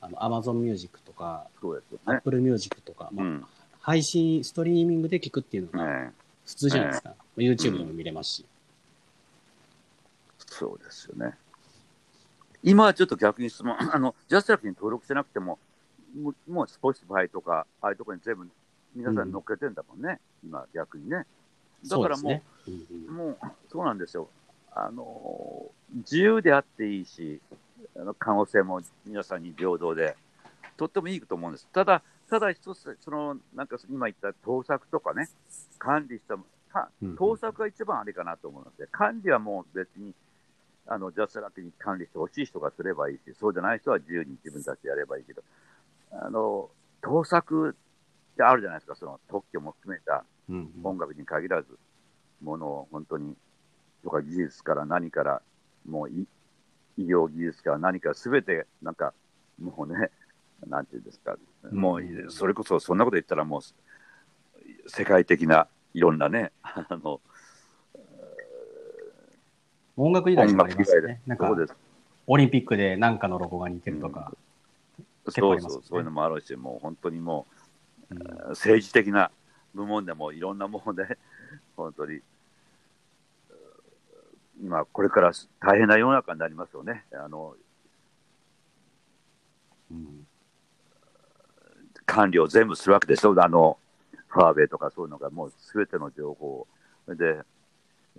[0.01, 3.45] あの、Amazon Music とか、そうですよね、Apple Music とか、まあ、うん、
[3.81, 6.13] 配信、ストリーミングで聞くっていうのが
[6.47, 7.11] 普通じゃないですか。
[7.11, 8.47] ね、YouTube でも見れますし、うん、
[10.47, 11.35] そうですよね。
[12.63, 15.59] 今はちょっと逆に質問、あの、ジャストラックに登録してなくても、
[16.17, 18.49] もう、もう Spotify とか、ああいうところに全部
[18.95, 21.27] 皆さん乗っけてんだもんね、うん、今逆にね。
[21.89, 23.39] だからもう、ねうん、もう、
[23.71, 24.29] そうなんですよ。
[24.73, 27.41] あの、自由であっていいし、
[27.97, 30.17] あの可能性も皆さんに平等で、
[30.77, 31.67] とってもいいと思うんです。
[31.73, 35.29] ただ、ただ一つ、その、なんか今言った盗作とかね、
[35.79, 36.37] 管理した
[36.73, 40.13] か、盗作が一番あれかなと思うので、管理はもう別に、
[40.87, 45.43] あの、ジャスラックに管理してほしい人がすればいいし、そうじゃない人は自由に自分たちでやればいいけど、
[46.13, 46.71] あの、
[47.03, 50.25] 盗作ってあるじゃないですか、その特許も含めた
[50.83, 51.69] 音楽に限らず、
[52.43, 53.37] ものを本当に、
[54.03, 55.43] とか技術から何から、
[55.89, 56.27] もう医
[56.99, 59.13] 療技術から何かすべて、なんか、
[59.61, 60.11] もうね、
[60.67, 61.37] なんていうんですか、
[61.71, 63.61] もう、それこそそんなこと言ったらもう、
[64.89, 67.21] 世界的ないろんなね、あの、
[69.97, 71.21] 音楽以外にもありますよね。
[71.27, 71.53] なんか、
[72.27, 74.37] オリンピックで何かのロゴが似てるとか、うん、
[75.31, 77.47] そうそう、そういうのもあるし、もう本当にも
[78.11, 79.31] う、うん、政治的な
[79.75, 81.19] 部門でもいろんなもので、
[81.77, 82.21] 本当に、
[84.61, 87.07] 今、これから大変な世の中になりますよね。
[87.13, 87.57] あの、
[89.91, 90.27] うん、
[92.07, 93.35] 管理を全部するわけでしょ。
[93.43, 93.79] あの、
[94.29, 96.67] ファーウェイとかそういうのがもうすべての情報
[97.09, 97.43] で、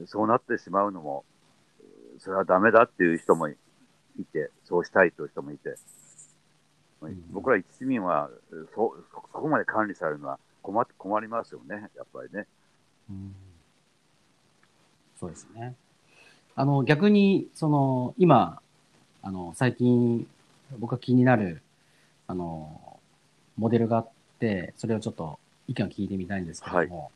[0.05, 1.25] そうなってしまうのも、
[2.19, 3.55] それはダメだっていう人もい
[4.31, 5.75] て、そうしたいという人もいて、
[7.31, 8.29] 僕ら一市民は
[8.75, 12.45] そ、そこまで管理されるのは困困りますよね、やっぱりね。
[13.09, 13.35] うん、
[15.19, 15.75] そうですね。
[16.55, 18.61] あの、逆に、その、今、
[19.21, 20.27] あの、最近、
[20.77, 21.61] 僕が気になる、
[22.27, 22.99] あの、
[23.57, 24.09] モデルがあっ
[24.39, 27.11] て、それをちょっと意見を聞いてみたいんですけども、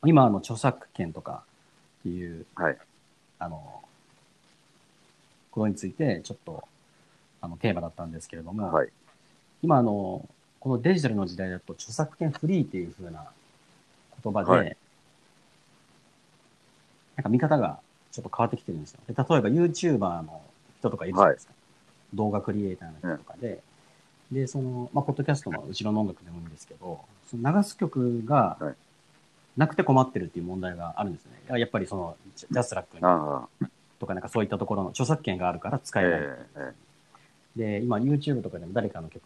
[0.00, 1.44] はい、今、あの、著作権とか
[2.00, 2.78] っていう、はい、
[3.38, 3.82] あの、
[5.50, 6.64] ことについて、ちょっと、
[7.46, 8.88] あの、テーマだったんですけれども、はい、
[9.62, 10.28] 今、あの、
[10.60, 13.24] このデジタルの時代だと著作権フリーっていう風な
[14.22, 14.76] 言葉で、はい、
[17.16, 17.78] なんか見方が
[18.10, 19.00] ちょっと変わってきてるんですよ。
[19.06, 20.42] で例えば YouTuber の
[20.80, 21.52] 人とかいるじゃないですか。
[21.52, 21.56] は
[22.14, 23.60] い、動画クリエイターの人とかで、
[24.32, 28.58] で、その、まあ、ポッドキャストの後ろの音楽でもいいんですけど、その流す曲が
[29.56, 31.58] なくて困ってるっていう問題があるんですね。
[31.58, 36.20] やっぱりその、ジャスラックにとかなんかそういったところの著作権があるから使えない。
[36.20, 36.72] えー、
[37.56, 39.22] で、今 YouTube とかでも誰かの曲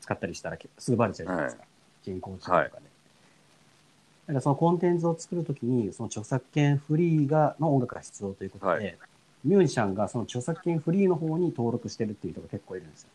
[0.00, 1.62] 使ったりしたらすぐバレちゃうじゃないですか。
[1.62, 1.68] はい、
[2.04, 2.62] 人工知能とかで。
[2.62, 8.98] はい、だからそのコンテンツを作るときに、その著作権フリーが、の音楽が必要ということで、はい、
[9.44, 13.08] ミュージシャンがその著作権フリーの方に登録してるっていう人が結構いるんですよ。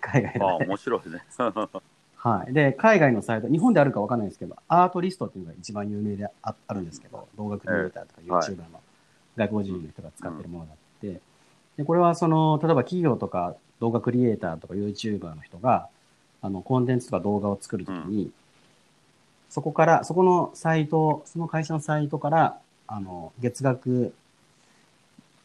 [0.00, 0.44] 海外で。
[0.44, 1.22] ああ、面白いね。
[2.22, 2.52] はい。
[2.52, 8.80] で、海外のサイト、日本であるかわかんないですけど、アートリストっていうのが一番有名でああるんですけど、動画クリエイターとか YouTuber の
[9.36, 11.20] 外国人の人が使ってるものがあって、
[11.76, 15.88] で、これはその、例えば企業とか動画クリエイターとか YouTuber の人が、
[16.40, 18.32] あの、コンテンツとか動画を作るときに、うん、
[19.48, 24.14] そこから、そこのサイト、その会社のサイトから、あの、月額、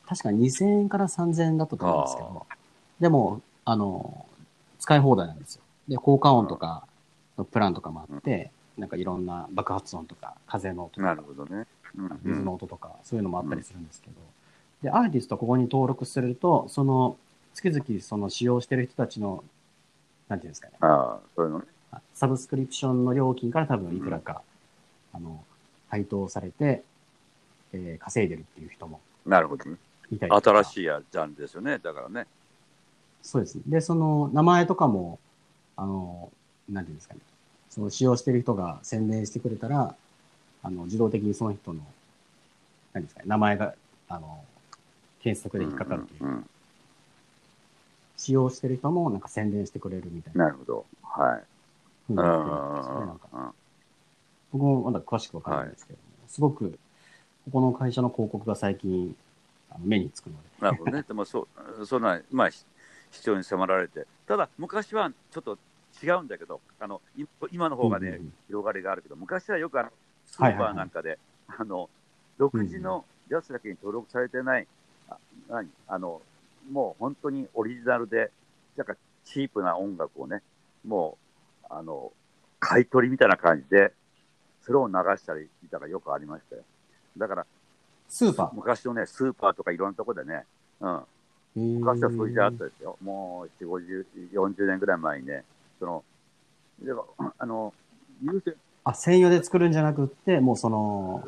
[0.05, 2.45] 確か2000円から3000円だったと思うんですけど、
[2.99, 4.25] でも、あの、
[4.79, 5.61] 使い放題なんですよ。
[5.87, 6.87] で、効果音とか
[7.37, 11.65] のプランとかもあって、うん、なんかいろんな爆発音とか、風の音とか、なるほどね。
[11.97, 14.15] うん、水の音とか、そういうのもあったりするんですけど、
[14.81, 17.17] で、アーティストここに登録すると、その、
[17.53, 19.43] 月々その使用してる人たちの、
[20.27, 20.73] なんていうんですかね。
[20.81, 21.65] ああ、そういうのね。
[22.13, 24.41] サブスクリプションの料金から多分いくらか、
[25.13, 25.43] うん、あの、
[25.89, 26.83] 配当されて、
[27.73, 28.99] えー、稼いでるっていう人も。
[29.25, 29.77] なるほどね。
[30.09, 31.79] 新しいジャンルですよね。
[31.79, 32.27] だからね。
[33.21, 33.63] そうですね。
[33.67, 35.19] で、その名前とかも、
[35.75, 36.31] あの、
[36.69, 37.19] なんていうんですかね。
[37.69, 39.95] その使用してる人が宣伝してくれたら、
[40.63, 41.81] あの、自動的にその人の、
[42.93, 43.73] 何ですかね、名前が、
[44.07, 44.43] あの、
[45.21, 46.23] 検索で引っかかるという。
[46.23, 46.49] うんうんうん
[48.17, 50.45] 使用してる人もなんか宣伝してくれるみたいな。
[50.45, 50.85] なるほど。
[51.03, 51.43] はい。
[52.09, 52.15] うん。
[54.51, 56.71] 僕もまだ詳しくわからないんですけども、すごく、
[57.45, 59.15] ここの会社の広告が最近、
[59.79, 60.41] 目につくので。
[60.59, 61.03] なるほどね。
[61.07, 61.47] でもそ
[61.79, 62.65] う、そんな、まあ、ひ
[63.11, 64.07] 必要に迫られて。
[64.25, 65.57] ただ、昔はちょっと
[66.03, 69.89] 違うんだけど、あの、い今の方がね、うんうんうん広がりがあるけど、昔はよくあの、
[70.25, 71.89] スーパーなんかで、あの、
[72.37, 74.65] 独自のジャスだけに登録されてない、あ
[75.49, 75.69] 何？
[75.87, 76.21] あの、
[76.71, 78.31] もう本当にオリジナルで、
[78.75, 78.95] なんか
[79.25, 80.41] チープな音楽をね、
[80.85, 81.17] も
[81.63, 82.11] う、あの、
[82.59, 83.93] 買い取りみたいな感じで、
[84.61, 86.63] それを流したりしたらよくありましたよ。
[87.17, 87.45] だから、
[88.09, 90.45] スーパ昔のね、スーパーとかいろんなとこでね、
[90.81, 92.97] うん、昔はそういう時代あったですよ。
[93.03, 95.43] もう4、50、40年ぐらい前にね、
[95.79, 96.03] その、
[96.81, 97.73] でも、あの、
[98.21, 101.23] 優先あ、専用で作るんじゃなくって、もうその、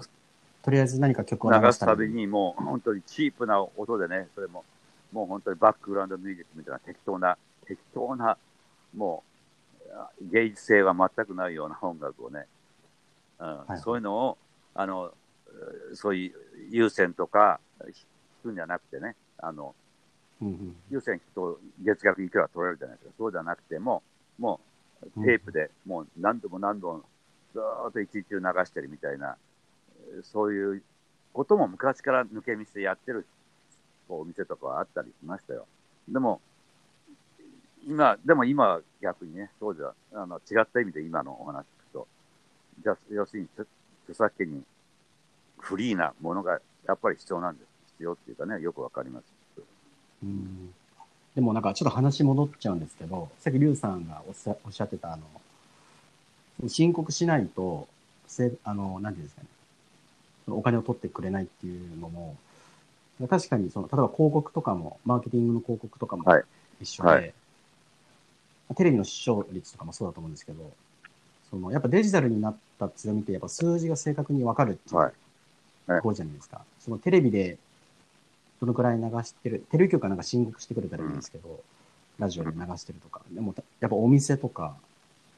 [0.70, 4.63] とりあえず何か曲を流すたびに、もう本当にチープな音でね、それも、
[5.11, 8.38] もう本当にバックグラウンドミュージックみたいな適当な、適当な、
[8.95, 9.24] も
[9.88, 12.45] う、あ芸術性は全くないような音楽をね、
[13.39, 13.57] うん。
[13.65, 14.38] はいそういうのを、
[14.76, 15.11] あの、
[15.47, 16.34] えーそういう
[16.70, 17.91] 優先とか弾
[18.43, 19.74] くんじゃなくてね、あの、
[20.41, 23.13] うんうん優先と月額いくら取れるじゃないですか。
[23.17, 24.03] そうじゃなくても、
[24.38, 24.59] も
[25.01, 27.03] うテープでもう何度も何度も
[27.53, 29.49] ずーっと一日中流してるみたいな、えー
[30.24, 30.84] そういう
[31.34, 33.26] ことも昔から抜け店やってる
[34.10, 35.66] お店とかはあったりしましたよ。
[36.07, 36.41] でも、
[37.88, 42.07] 今、でも今逆にね、そうじゃ、あの、違った意味で今のお話聞くと、
[42.84, 43.66] じゃ、要するに著
[44.10, 44.64] 著作権に
[45.60, 47.68] フリーなものがやっぱり必要なんです。
[47.93, 49.26] 必要っていうかね、よくわかります。
[50.24, 50.74] うん
[51.36, 55.24] でもなんかちょっと話戻っちゃうんですけど、さっきリュウさんがおっしゃおっしゃってた、あの、
[56.68, 57.88] 申告しないと、
[58.28, 59.47] せあの、なんていうんですかね、
[60.50, 62.36] そのお金を取ってくれないっていうのも、
[63.30, 66.43] 確かにその、例えば広告とかも、マーケティングの広告とかもはい
[66.82, 67.34] 一緒で、はい
[68.78, 70.72] テレビの視聴率とかもそうだと思うんですけど、
[71.50, 75.12] その、やっぱデジタルになった強みって、やっぱ数字が正確にわかるっていうは
[76.04, 76.62] ころじゃないですか。
[76.80, 77.58] そのテレビで
[78.62, 81.62] どのくらい流してる、テレビ局がなんか申告してくれたらいいんですけど、
[82.20, 83.22] ラジオで流してるとか。
[83.32, 84.76] でも、やっぱお店とか、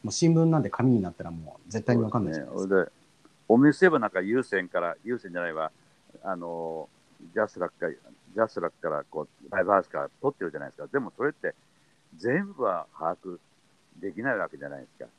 [0.03, 2.91] もう新聞なんで紙になったらもう絶対にわかんないじゃないですか。
[3.51, 5.73] お店はなんか有線から、有線じゃないわ、
[6.23, 6.87] あの、
[7.33, 10.87] JASRAC から、 JASRAC から、こう、ライブハウスから取ってるじゃないですか。
[10.87, 11.53] でもそれって、
[12.15, 13.39] 全部は把握
[13.99, 15.09] できないわけじゃないですか。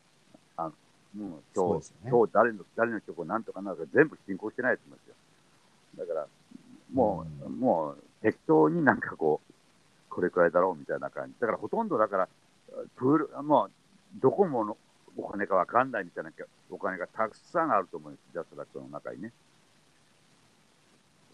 [0.56, 2.10] あのもう今日、ね。
[2.10, 6.06] 今日誰の、誰の曲をなんとかなんか全部申告してないと思うんですよ。
[6.06, 6.26] だから、
[6.94, 9.52] もう、うんもう適当になんかこう、
[10.08, 11.34] これくらいだろうみたいな感じ。
[11.38, 12.28] だからほとんどだから、
[12.96, 13.70] プール、もう、
[14.22, 14.78] どこもの
[15.16, 16.30] お金かわかんないみたいな
[16.70, 19.32] お金がたくさんあると思うんです、ジャスラックの中にね。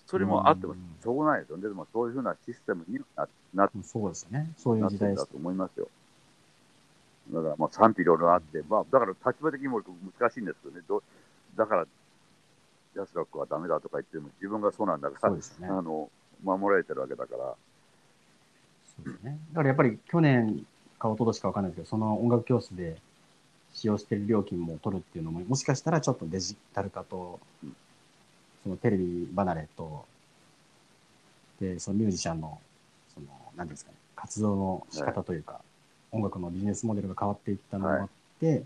[0.07, 1.63] それもあってもしょうがないですよね。
[1.65, 4.51] でもそういうふうなシステムにななっそうですよね。
[4.57, 5.89] そういう時代だと思いますよ。
[7.31, 9.83] だからまあ賛否いろいろあって、まあ、だから立場的にも
[10.19, 10.81] 難しいんですよね。
[10.89, 11.03] ど
[11.57, 15.41] だから、ジャスラックはダメだとか言っても、自分がそうなんだから、ね。
[15.63, 16.09] あの
[16.43, 17.55] 守られてるわけだから、
[18.87, 19.39] そうですね。
[19.51, 20.67] だからやっぱり去年
[20.99, 22.97] か一昨年かわかんないですけど、その音楽教室で
[23.73, 27.77] 使用している料金も取るっていうのも、もしかしたらちょっとデジタル化とうん、
[28.63, 30.05] そのテレビ離れと、
[31.61, 32.59] で、そのミュージシャンの、
[33.15, 35.61] その、何ですかね、活動の仕方というか、
[36.13, 38.09] 音楽のビジネスモデルが変わっていったのもあっ
[38.41, 38.65] て、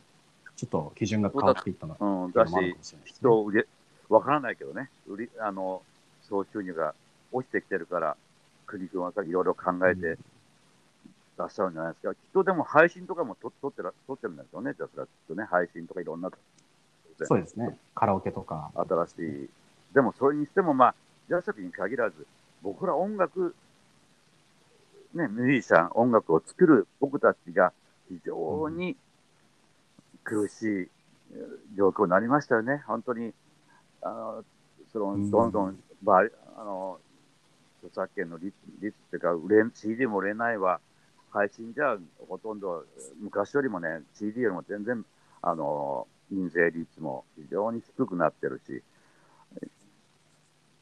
[0.57, 3.00] ちょっと基準が変わっていったのかもしれないですね。
[3.05, 3.66] 人を売れ、
[4.09, 5.82] わからないけどね、売りあの
[6.28, 6.94] 総収入が
[7.32, 8.16] 落ちてきてるから、
[8.66, 10.18] 国君はさ、いろいろ考えて
[11.38, 12.14] 出しちゃうんじゃないですか。
[12.14, 16.30] きっとでも配信とかもと撮ってら撮ってるんですよね、じゃあ、きっとね、配信とかいろんな
[17.24, 17.76] そうですね。
[17.94, 18.70] カラオケとか。
[18.74, 19.50] 新しい。
[19.94, 20.94] でもそれにしても、まあ、
[21.28, 22.26] ジャスに限らず、
[22.62, 23.54] 僕ら音楽、
[25.14, 27.72] ね、ミュージシャン、音楽を作る僕たちが
[28.08, 28.96] 非常に
[30.24, 30.66] 苦しい
[31.34, 32.82] えー状況になりましたよね。
[32.86, 33.32] 本当に、
[34.02, 34.44] あの、
[34.92, 36.18] その、うんどんどん、ば
[36.56, 36.98] あの、
[37.82, 40.80] 著作権の率率っていうか、売れん、CD も売れないわ。
[41.32, 41.96] 配信じゃ
[42.28, 42.84] ほとんど、
[43.20, 45.04] 昔よりもね、CD よりも全然、
[45.40, 48.82] あの、印税率も非常に低くなってるし、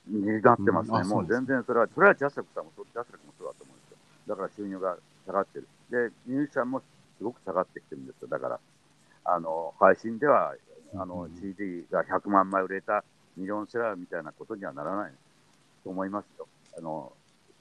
[0.07, 0.99] になってますね。
[1.01, 3.97] うんもう全然それは、それは JASRAC さんもそう、 JASRAC もそうだと思うんですよ。
[4.27, 4.97] だから収入が
[5.27, 5.69] 下がってる。
[5.91, 6.83] で、ミュージシャンも
[7.19, 8.29] すごく下がってきてるんですよ。
[8.29, 8.61] だから、
[9.25, 10.55] あの、配信では、
[10.95, 13.05] あのう、ん CD が100万枚売れた
[13.37, 15.13] ミリオンセラーみたいなことにはならない
[15.85, 16.49] と思いますよ。
[16.77, 17.13] あの、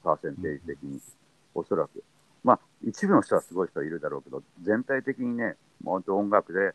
[0.02, 1.00] パーセンテージ的に。
[1.54, 2.02] おそらく。
[2.42, 6.74] まあ、一部の人はすごい人はいるだろうけど、全体的にね、もう本当音楽で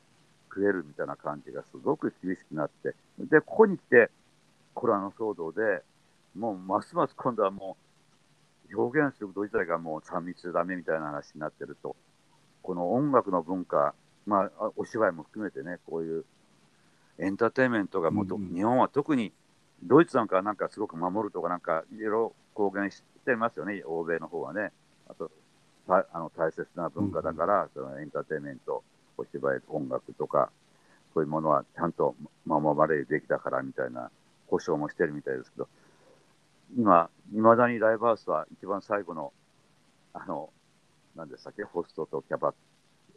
[0.49, 4.09] 食えるみたいな感じがすごく厳しくなって、で、ここに来て、
[4.73, 5.81] コロナの騒動で、
[6.35, 7.77] もうますます今度はも
[8.71, 11.95] う、表現すること自体がもう3密ダメみたいな話になってると、
[12.61, 13.93] この音楽の文化、
[14.25, 16.25] まあ、あお芝居も含めてね、こういう、
[17.17, 19.31] エンターテインメントがもうと、うんうん日本は特に
[19.83, 24.71] ドイツなんかはなんかすごく守るとかなんかいろいろ公言してますよね、欧米の方はね。
[25.07, 25.31] あと、
[25.87, 28.83] たあの大切な文化だから、そのエンターテインメント、
[29.17, 30.49] お芝居、音楽とか、
[31.13, 32.15] そういうものはちゃんと
[32.45, 34.11] 守られるべきだからみたいな
[34.47, 35.67] 保証もしてるみたいですけど、
[36.77, 39.31] 今、いまだにライブハウスは一番最後の、
[40.13, 40.49] あの、
[41.15, 42.53] なんでしたっけ、ホストとキャバ、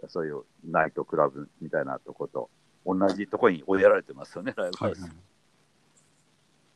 [0.09, 2.51] そういうナイトクラブみたいなとこと、
[2.87, 5.03] 同じとこに追いやられてますよね、ライブハウス。
[5.03, 5.11] はい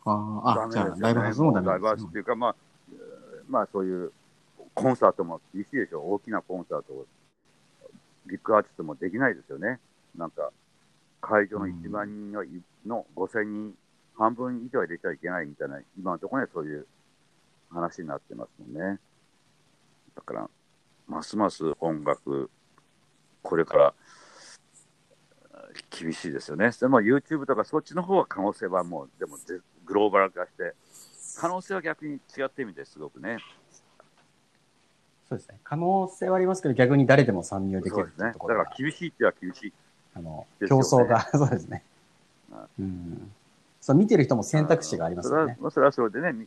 [0.05, 2.57] ああ、あ、じゃあ、ライブハウスもダメライブハウスですっていうか、まあ、
[2.90, 4.12] えーまあそういう
[4.74, 7.06] コンサートも厳しいでしょ、大きなコンサートを、
[8.26, 9.80] ビッグアーティストもできないですよね。
[10.16, 10.50] なんか、
[11.20, 12.44] 会場の1万人の,、
[12.86, 13.74] の5000人、
[14.16, 16.86] 半分以上入れちゃいけないみたいな、今のところね、そういう
[17.70, 18.98] 話になってますもんね。
[20.14, 20.50] だから、
[21.06, 22.50] ますます音楽、
[23.42, 23.94] これから
[25.90, 26.70] 厳しいですよね。
[26.70, 29.36] でも YouTube とかそっちの方は可能性はもう、でも
[29.84, 30.74] グローバル化して、
[31.38, 33.38] 可能性は逆に違ってみてすごくね。
[35.33, 35.59] そうですね。
[35.64, 38.18] 可能性はありますけど、逆に誰でも参入できるそうですね。
[38.18, 39.72] だかっていうところがら厳しいっては厳しい。
[40.14, 41.85] あの、競争が、 そうですね
[42.51, 42.68] は。
[42.78, 43.33] うん。
[43.80, 45.57] そう、見てる人も選択肢がありますよね。
[45.59, 46.47] それはそれはそれでね、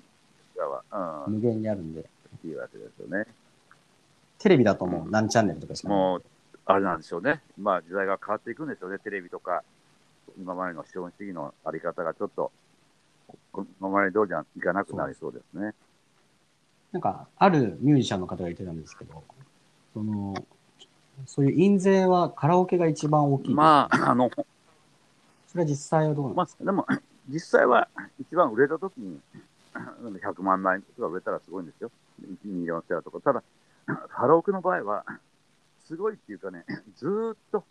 [1.27, 2.05] うん、無限にあるんで。
[2.43, 3.25] いいわけですよね。
[4.37, 5.97] テレビだともう何チャンネルとかしかない。
[5.97, 6.23] もう、
[6.65, 7.41] あれなんでしょうね。
[7.57, 8.99] まあ時代が変わっていくんでしょうね。
[8.99, 9.63] テレビとか、
[10.37, 12.51] 今までの資本主義のあり方がちょっと、
[13.51, 15.73] こ今まで通りにはいかなくなりそうですね。
[16.95, 19.21] なんか、あるミュージシャンの方が言ってたんですけど、
[19.93, 20.33] その、
[21.25, 23.53] そういう印税はカラオケが一番大きい。
[23.53, 24.31] まあ、あの、
[25.47, 26.87] それは実際はどうなんまですか、あ、でも、
[27.27, 29.19] 実際は一番売れた時に、
[29.73, 31.91] 100万枚とか売れたらすごいんですよ。
[32.21, 33.19] 1ミリオンセラーとか。
[33.19, 33.43] ただ、
[34.07, 35.03] カラオケの場合は、
[35.85, 36.63] すごいっていうかね、
[36.95, 37.65] ずーっと、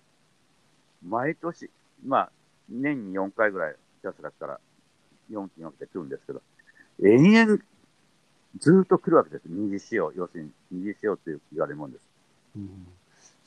[1.02, 1.70] 毎年、
[2.04, 2.30] まあ、
[2.68, 4.60] 年に4回ぐらい、 JASRAC から
[5.30, 6.42] 4期に起きてくるんですけど、
[7.02, 7.58] 延々、
[8.58, 9.42] ずーっと来るわけです。
[9.46, 12.02] 二次使用、要するに二次使用っていう言われるもんです。
[12.56, 12.86] うん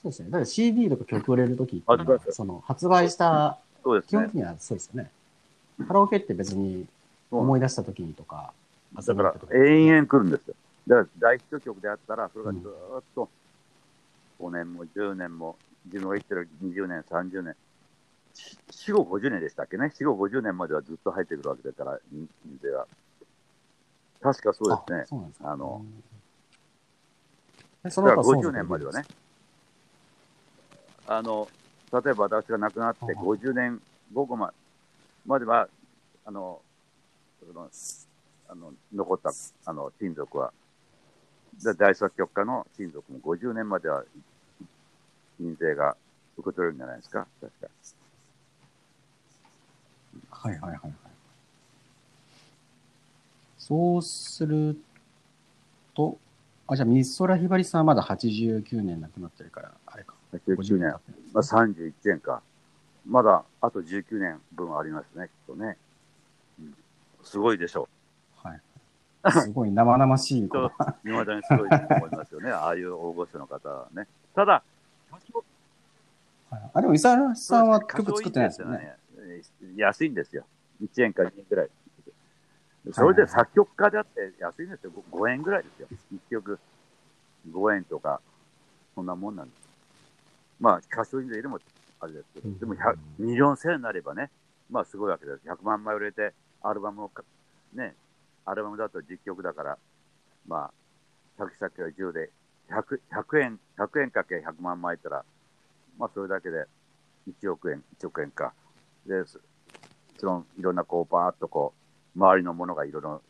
[0.02, 0.30] そうですね。
[0.30, 1.84] だから CD とか曲売れるとき
[2.30, 4.36] その発売した、そうですね基本的。
[4.36, 5.10] にはそうですよね。
[5.88, 6.88] カラオケって別に
[7.32, 8.54] 思い出したときにとか、
[8.96, 10.56] だから遊びに行った時、に永遠来るんですよ。
[10.88, 13.30] だから、大ヒット曲であったら、それがずーっと、
[14.40, 17.56] 5年も10年も、自分が生きてる20年、30年、
[18.34, 19.92] し死後50年でしたっけね。
[19.96, 22.28] 死後50年まではずっと入ってくるわけだから、印
[22.62, 22.88] 税は。
[24.22, 25.06] 確かそうですねあ。
[25.08, 25.52] そうなんですか。
[25.52, 25.82] あの
[27.84, 29.06] うん、そだから後は50年まではね。
[31.08, 31.48] あの、
[31.94, 33.82] 例えば私が亡くなってあは50年
[34.14, 34.54] 後ま
[35.26, 35.70] までは、
[36.26, 36.62] あの、
[37.40, 37.70] その
[38.50, 39.32] あの残った
[39.66, 40.52] あの親族は、
[41.64, 44.04] で大作曲家の親族も50年までは
[45.40, 45.96] 印税が
[46.38, 47.68] 受け取れるんじゃないですか、確か。
[50.30, 51.07] はいはいはいはい。
[53.68, 54.78] そうする
[55.94, 56.18] と、
[56.68, 60.14] あ、じゃあ、美空ひばりさんはまだ89年亡くなってるから、あれか。
[60.32, 60.96] 89年、
[61.34, 62.42] まあ、31年か。
[63.06, 65.78] まだあと19年分ありますね、きっとね。
[66.62, 66.76] うん
[67.24, 67.90] すごいでしょ
[68.42, 68.62] はい。
[69.34, 70.86] すごい生々しいこと。
[71.04, 71.10] う。
[71.10, 74.08] いまだにすごいと思いますよね、 ああいう大御所の方はね。
[74.34, 74.64] ただ、
[75.12, 78.96] はいあ、でも、伊沢さんは曲作ってないですよね。
[79.18, 80.46] えー安いんですよ。
[80.82, 81.70] 1円か2円ぐらい。
[82.94, 84.92] それで作曲家であって安いんですよ。
[85.12, 85.88] 5円ぐらいですよ。
[86.14, 86.60] 1曲
[87.52, 88.22] 5円とか、
[88.96, 89.68] そんなもんなんです。
[90.60, 91.60] まあ、歌唱印税でも
[92.00, 94.30] あれですけど、でも100ミリオンセールになればね、
[94.70, 95.42] まあすごいわけです。
[95.48, 97.24] 100万枚売れて、アルバムをか、
[97.74, 97.96] ね、
[98.46, 99.78] アルバムだと実曲だから、
[100.48, 100.72] まあ、
[101.38, 102.32] 先々は10で
[102.70, 105.26] 100、100円、100円かけ100万枚いったら、
[105.98, 106.66] まあそれだけで
[107.42, 108.54] 1億円、1億円か。
[109.06, 109.40] で、そ
[110.20, 111.77] そのいろんなこう、バーっとこう、
[112.18, 113.22] 周りのものがいろいろ、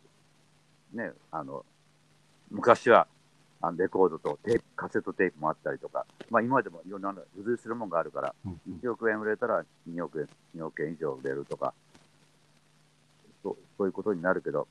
[0.94, 1.66] ね、あの、
[2.50, 3.08] 昔は、
[3.60, 10.30] あのレコードとテープ、カセットテープもあったりとか、まあ今でもいろんな付随するものがあるから、うんうん1億円売れたら2億円、
[10.62, 11.74] 2億円以上売れるとか、
[13.44, 14.68] そうそういうことになるけど、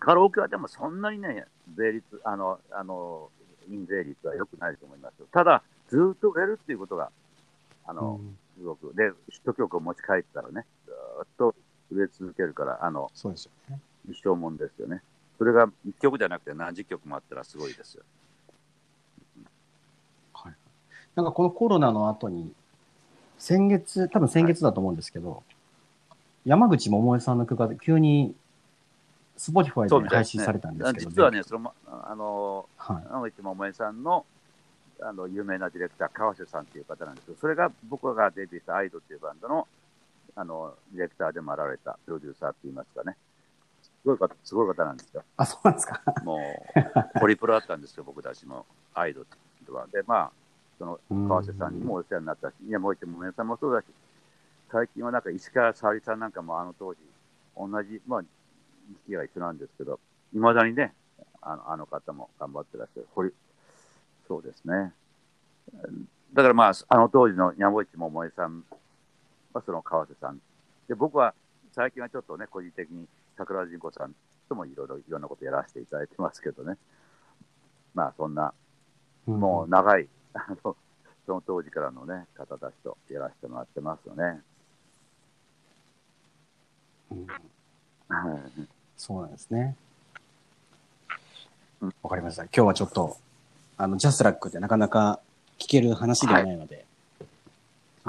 [0.00, 1.46] カラオケはでもそんなにね、
[1.76, 3.30] 税率、あの、あの、
[3.70, 5.26] 印税率は良くないと思いますよ。
[5.30, 7.10] ただ、ずっと売れるっていうことが、
[7.86, 8.92] あの、うんすごく。
[8.94, 11.54] で、ヒット曲を持ち帰ったらね、ずーっと
[11.90, 13.80] 売れ続けるから、あの、そうですよね。
[14.10, 15.02] 一生もんですよね。
[15.38, 18.02] それが一曲じゃなくて何十曲もあったらすごいですよ。
[20.32, 20.54] はい。
[21.14, 22.52] なんかこのコロナの後に、
[23.38, 25.42] 先月、多分先月だと思うんですけど、
[26.44, 28.34] 山口百恵さんの曲が急に、
[29.36, 33.04] Spotify で配信されたんですけど、実はね、そのま、あの、はい。
[33.04, 34.26] 山口百恵さんの、
[35.00, 39.68] あの、有名なディレクター、川瀬さんっていう方なんですけど、それが僕がデビューしたアイドっていうバンドの、
[40.38, 43.16] あの、ディレクターでもあられたプロデューサーって言いますかね。
[43.82, 45.24] すごい方、すごい方なんですよ。
[45.36, 46.00] あ、そうなんですか？
[46.22, 46.38] も
[47.16, 48.64] う、ホリプロだったんですよ、僕たちも、
[48.94, 49.26] アイド
[49.66, 49.88] ルは。
[49.88, 50.30] で、まあ、
[50.78, 53.86] その、川瀬さんにもお世話になったし、宮森もめさんもそうだし、
[54.70, 57.00] 最近はなんか石川沙織さんなんかもあの当時、
[57.56, 58.28] 同じ、まあ、時
[59.08, 59.98] 期が一緒なんですけど、
[60.32, 60.94] いまだにね、
[61.42, 63.08] あのあの方も頑張ってらっしゃる。
[63.14, 63.32] 堀
[64.28, 64.92] そうですね。
[66.32, 68.62] だからまあ、あの当時の山内桃江さん
[69.52, 70.40] はその川瀬さん。
[70.88, 71.34] で、僕は
[71.72, 74.14] 最近はちょっとね、個人的に桜田淳子さん
[74.48, 76.76] ともいろいろいろんなことやらせていただいてますけどね。
[77.94, 78.52] まあ、そんな、
[79.26, 80.76] もう長い、あの、
[81.26, 84.40] その当時からのね、方たちとやらせてもらってますよね。
[87.10, 87.26] うん、
[88.96, 89.76] そうなんですね。
[92.02, 92.44] わかりました。
[92.44, 93.16] 今日はちょっと、
[93.76, 95.20] あの、ジャスラックってなかなか
[95.58, 96.84] 聞ける話ではないので、はい。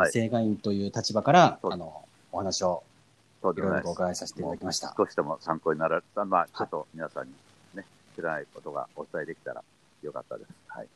[0.07, 2.83] 正会員という立場から、あの、お話を
[3.41, 3.93] そうでいろいろとお。
[3.93, 4.93] 伺いさせていただきました。
[4.97, 7.33] 少しでも参考になられた、まあ、ちょっと皆さんに
[7.73, 7.85] ね、
[8.15, 9.63] 知らないことがお伝えできたら
[10.03, 10.49] よかったです。
[10.67, 10.87] はい。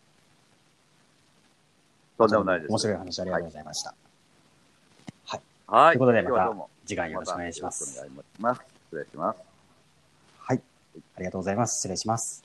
[2.17, 2.69] とんでもないです。
[2.69, 3.95] 面白い話ありがとうございました。
[5.67, 5.93] はい。
[5.93, 6.53] ということでまた
[6.85, 7.83] 次回よろしくお願いします。
[7.83, 8.61] またよろしくお願いします。
[8.89, 9.39] 失礼します。
[10.39, 10.61] はい。
[11.15, 11.75] ありがとうございます。
[11.77, 12.42] 失礼します。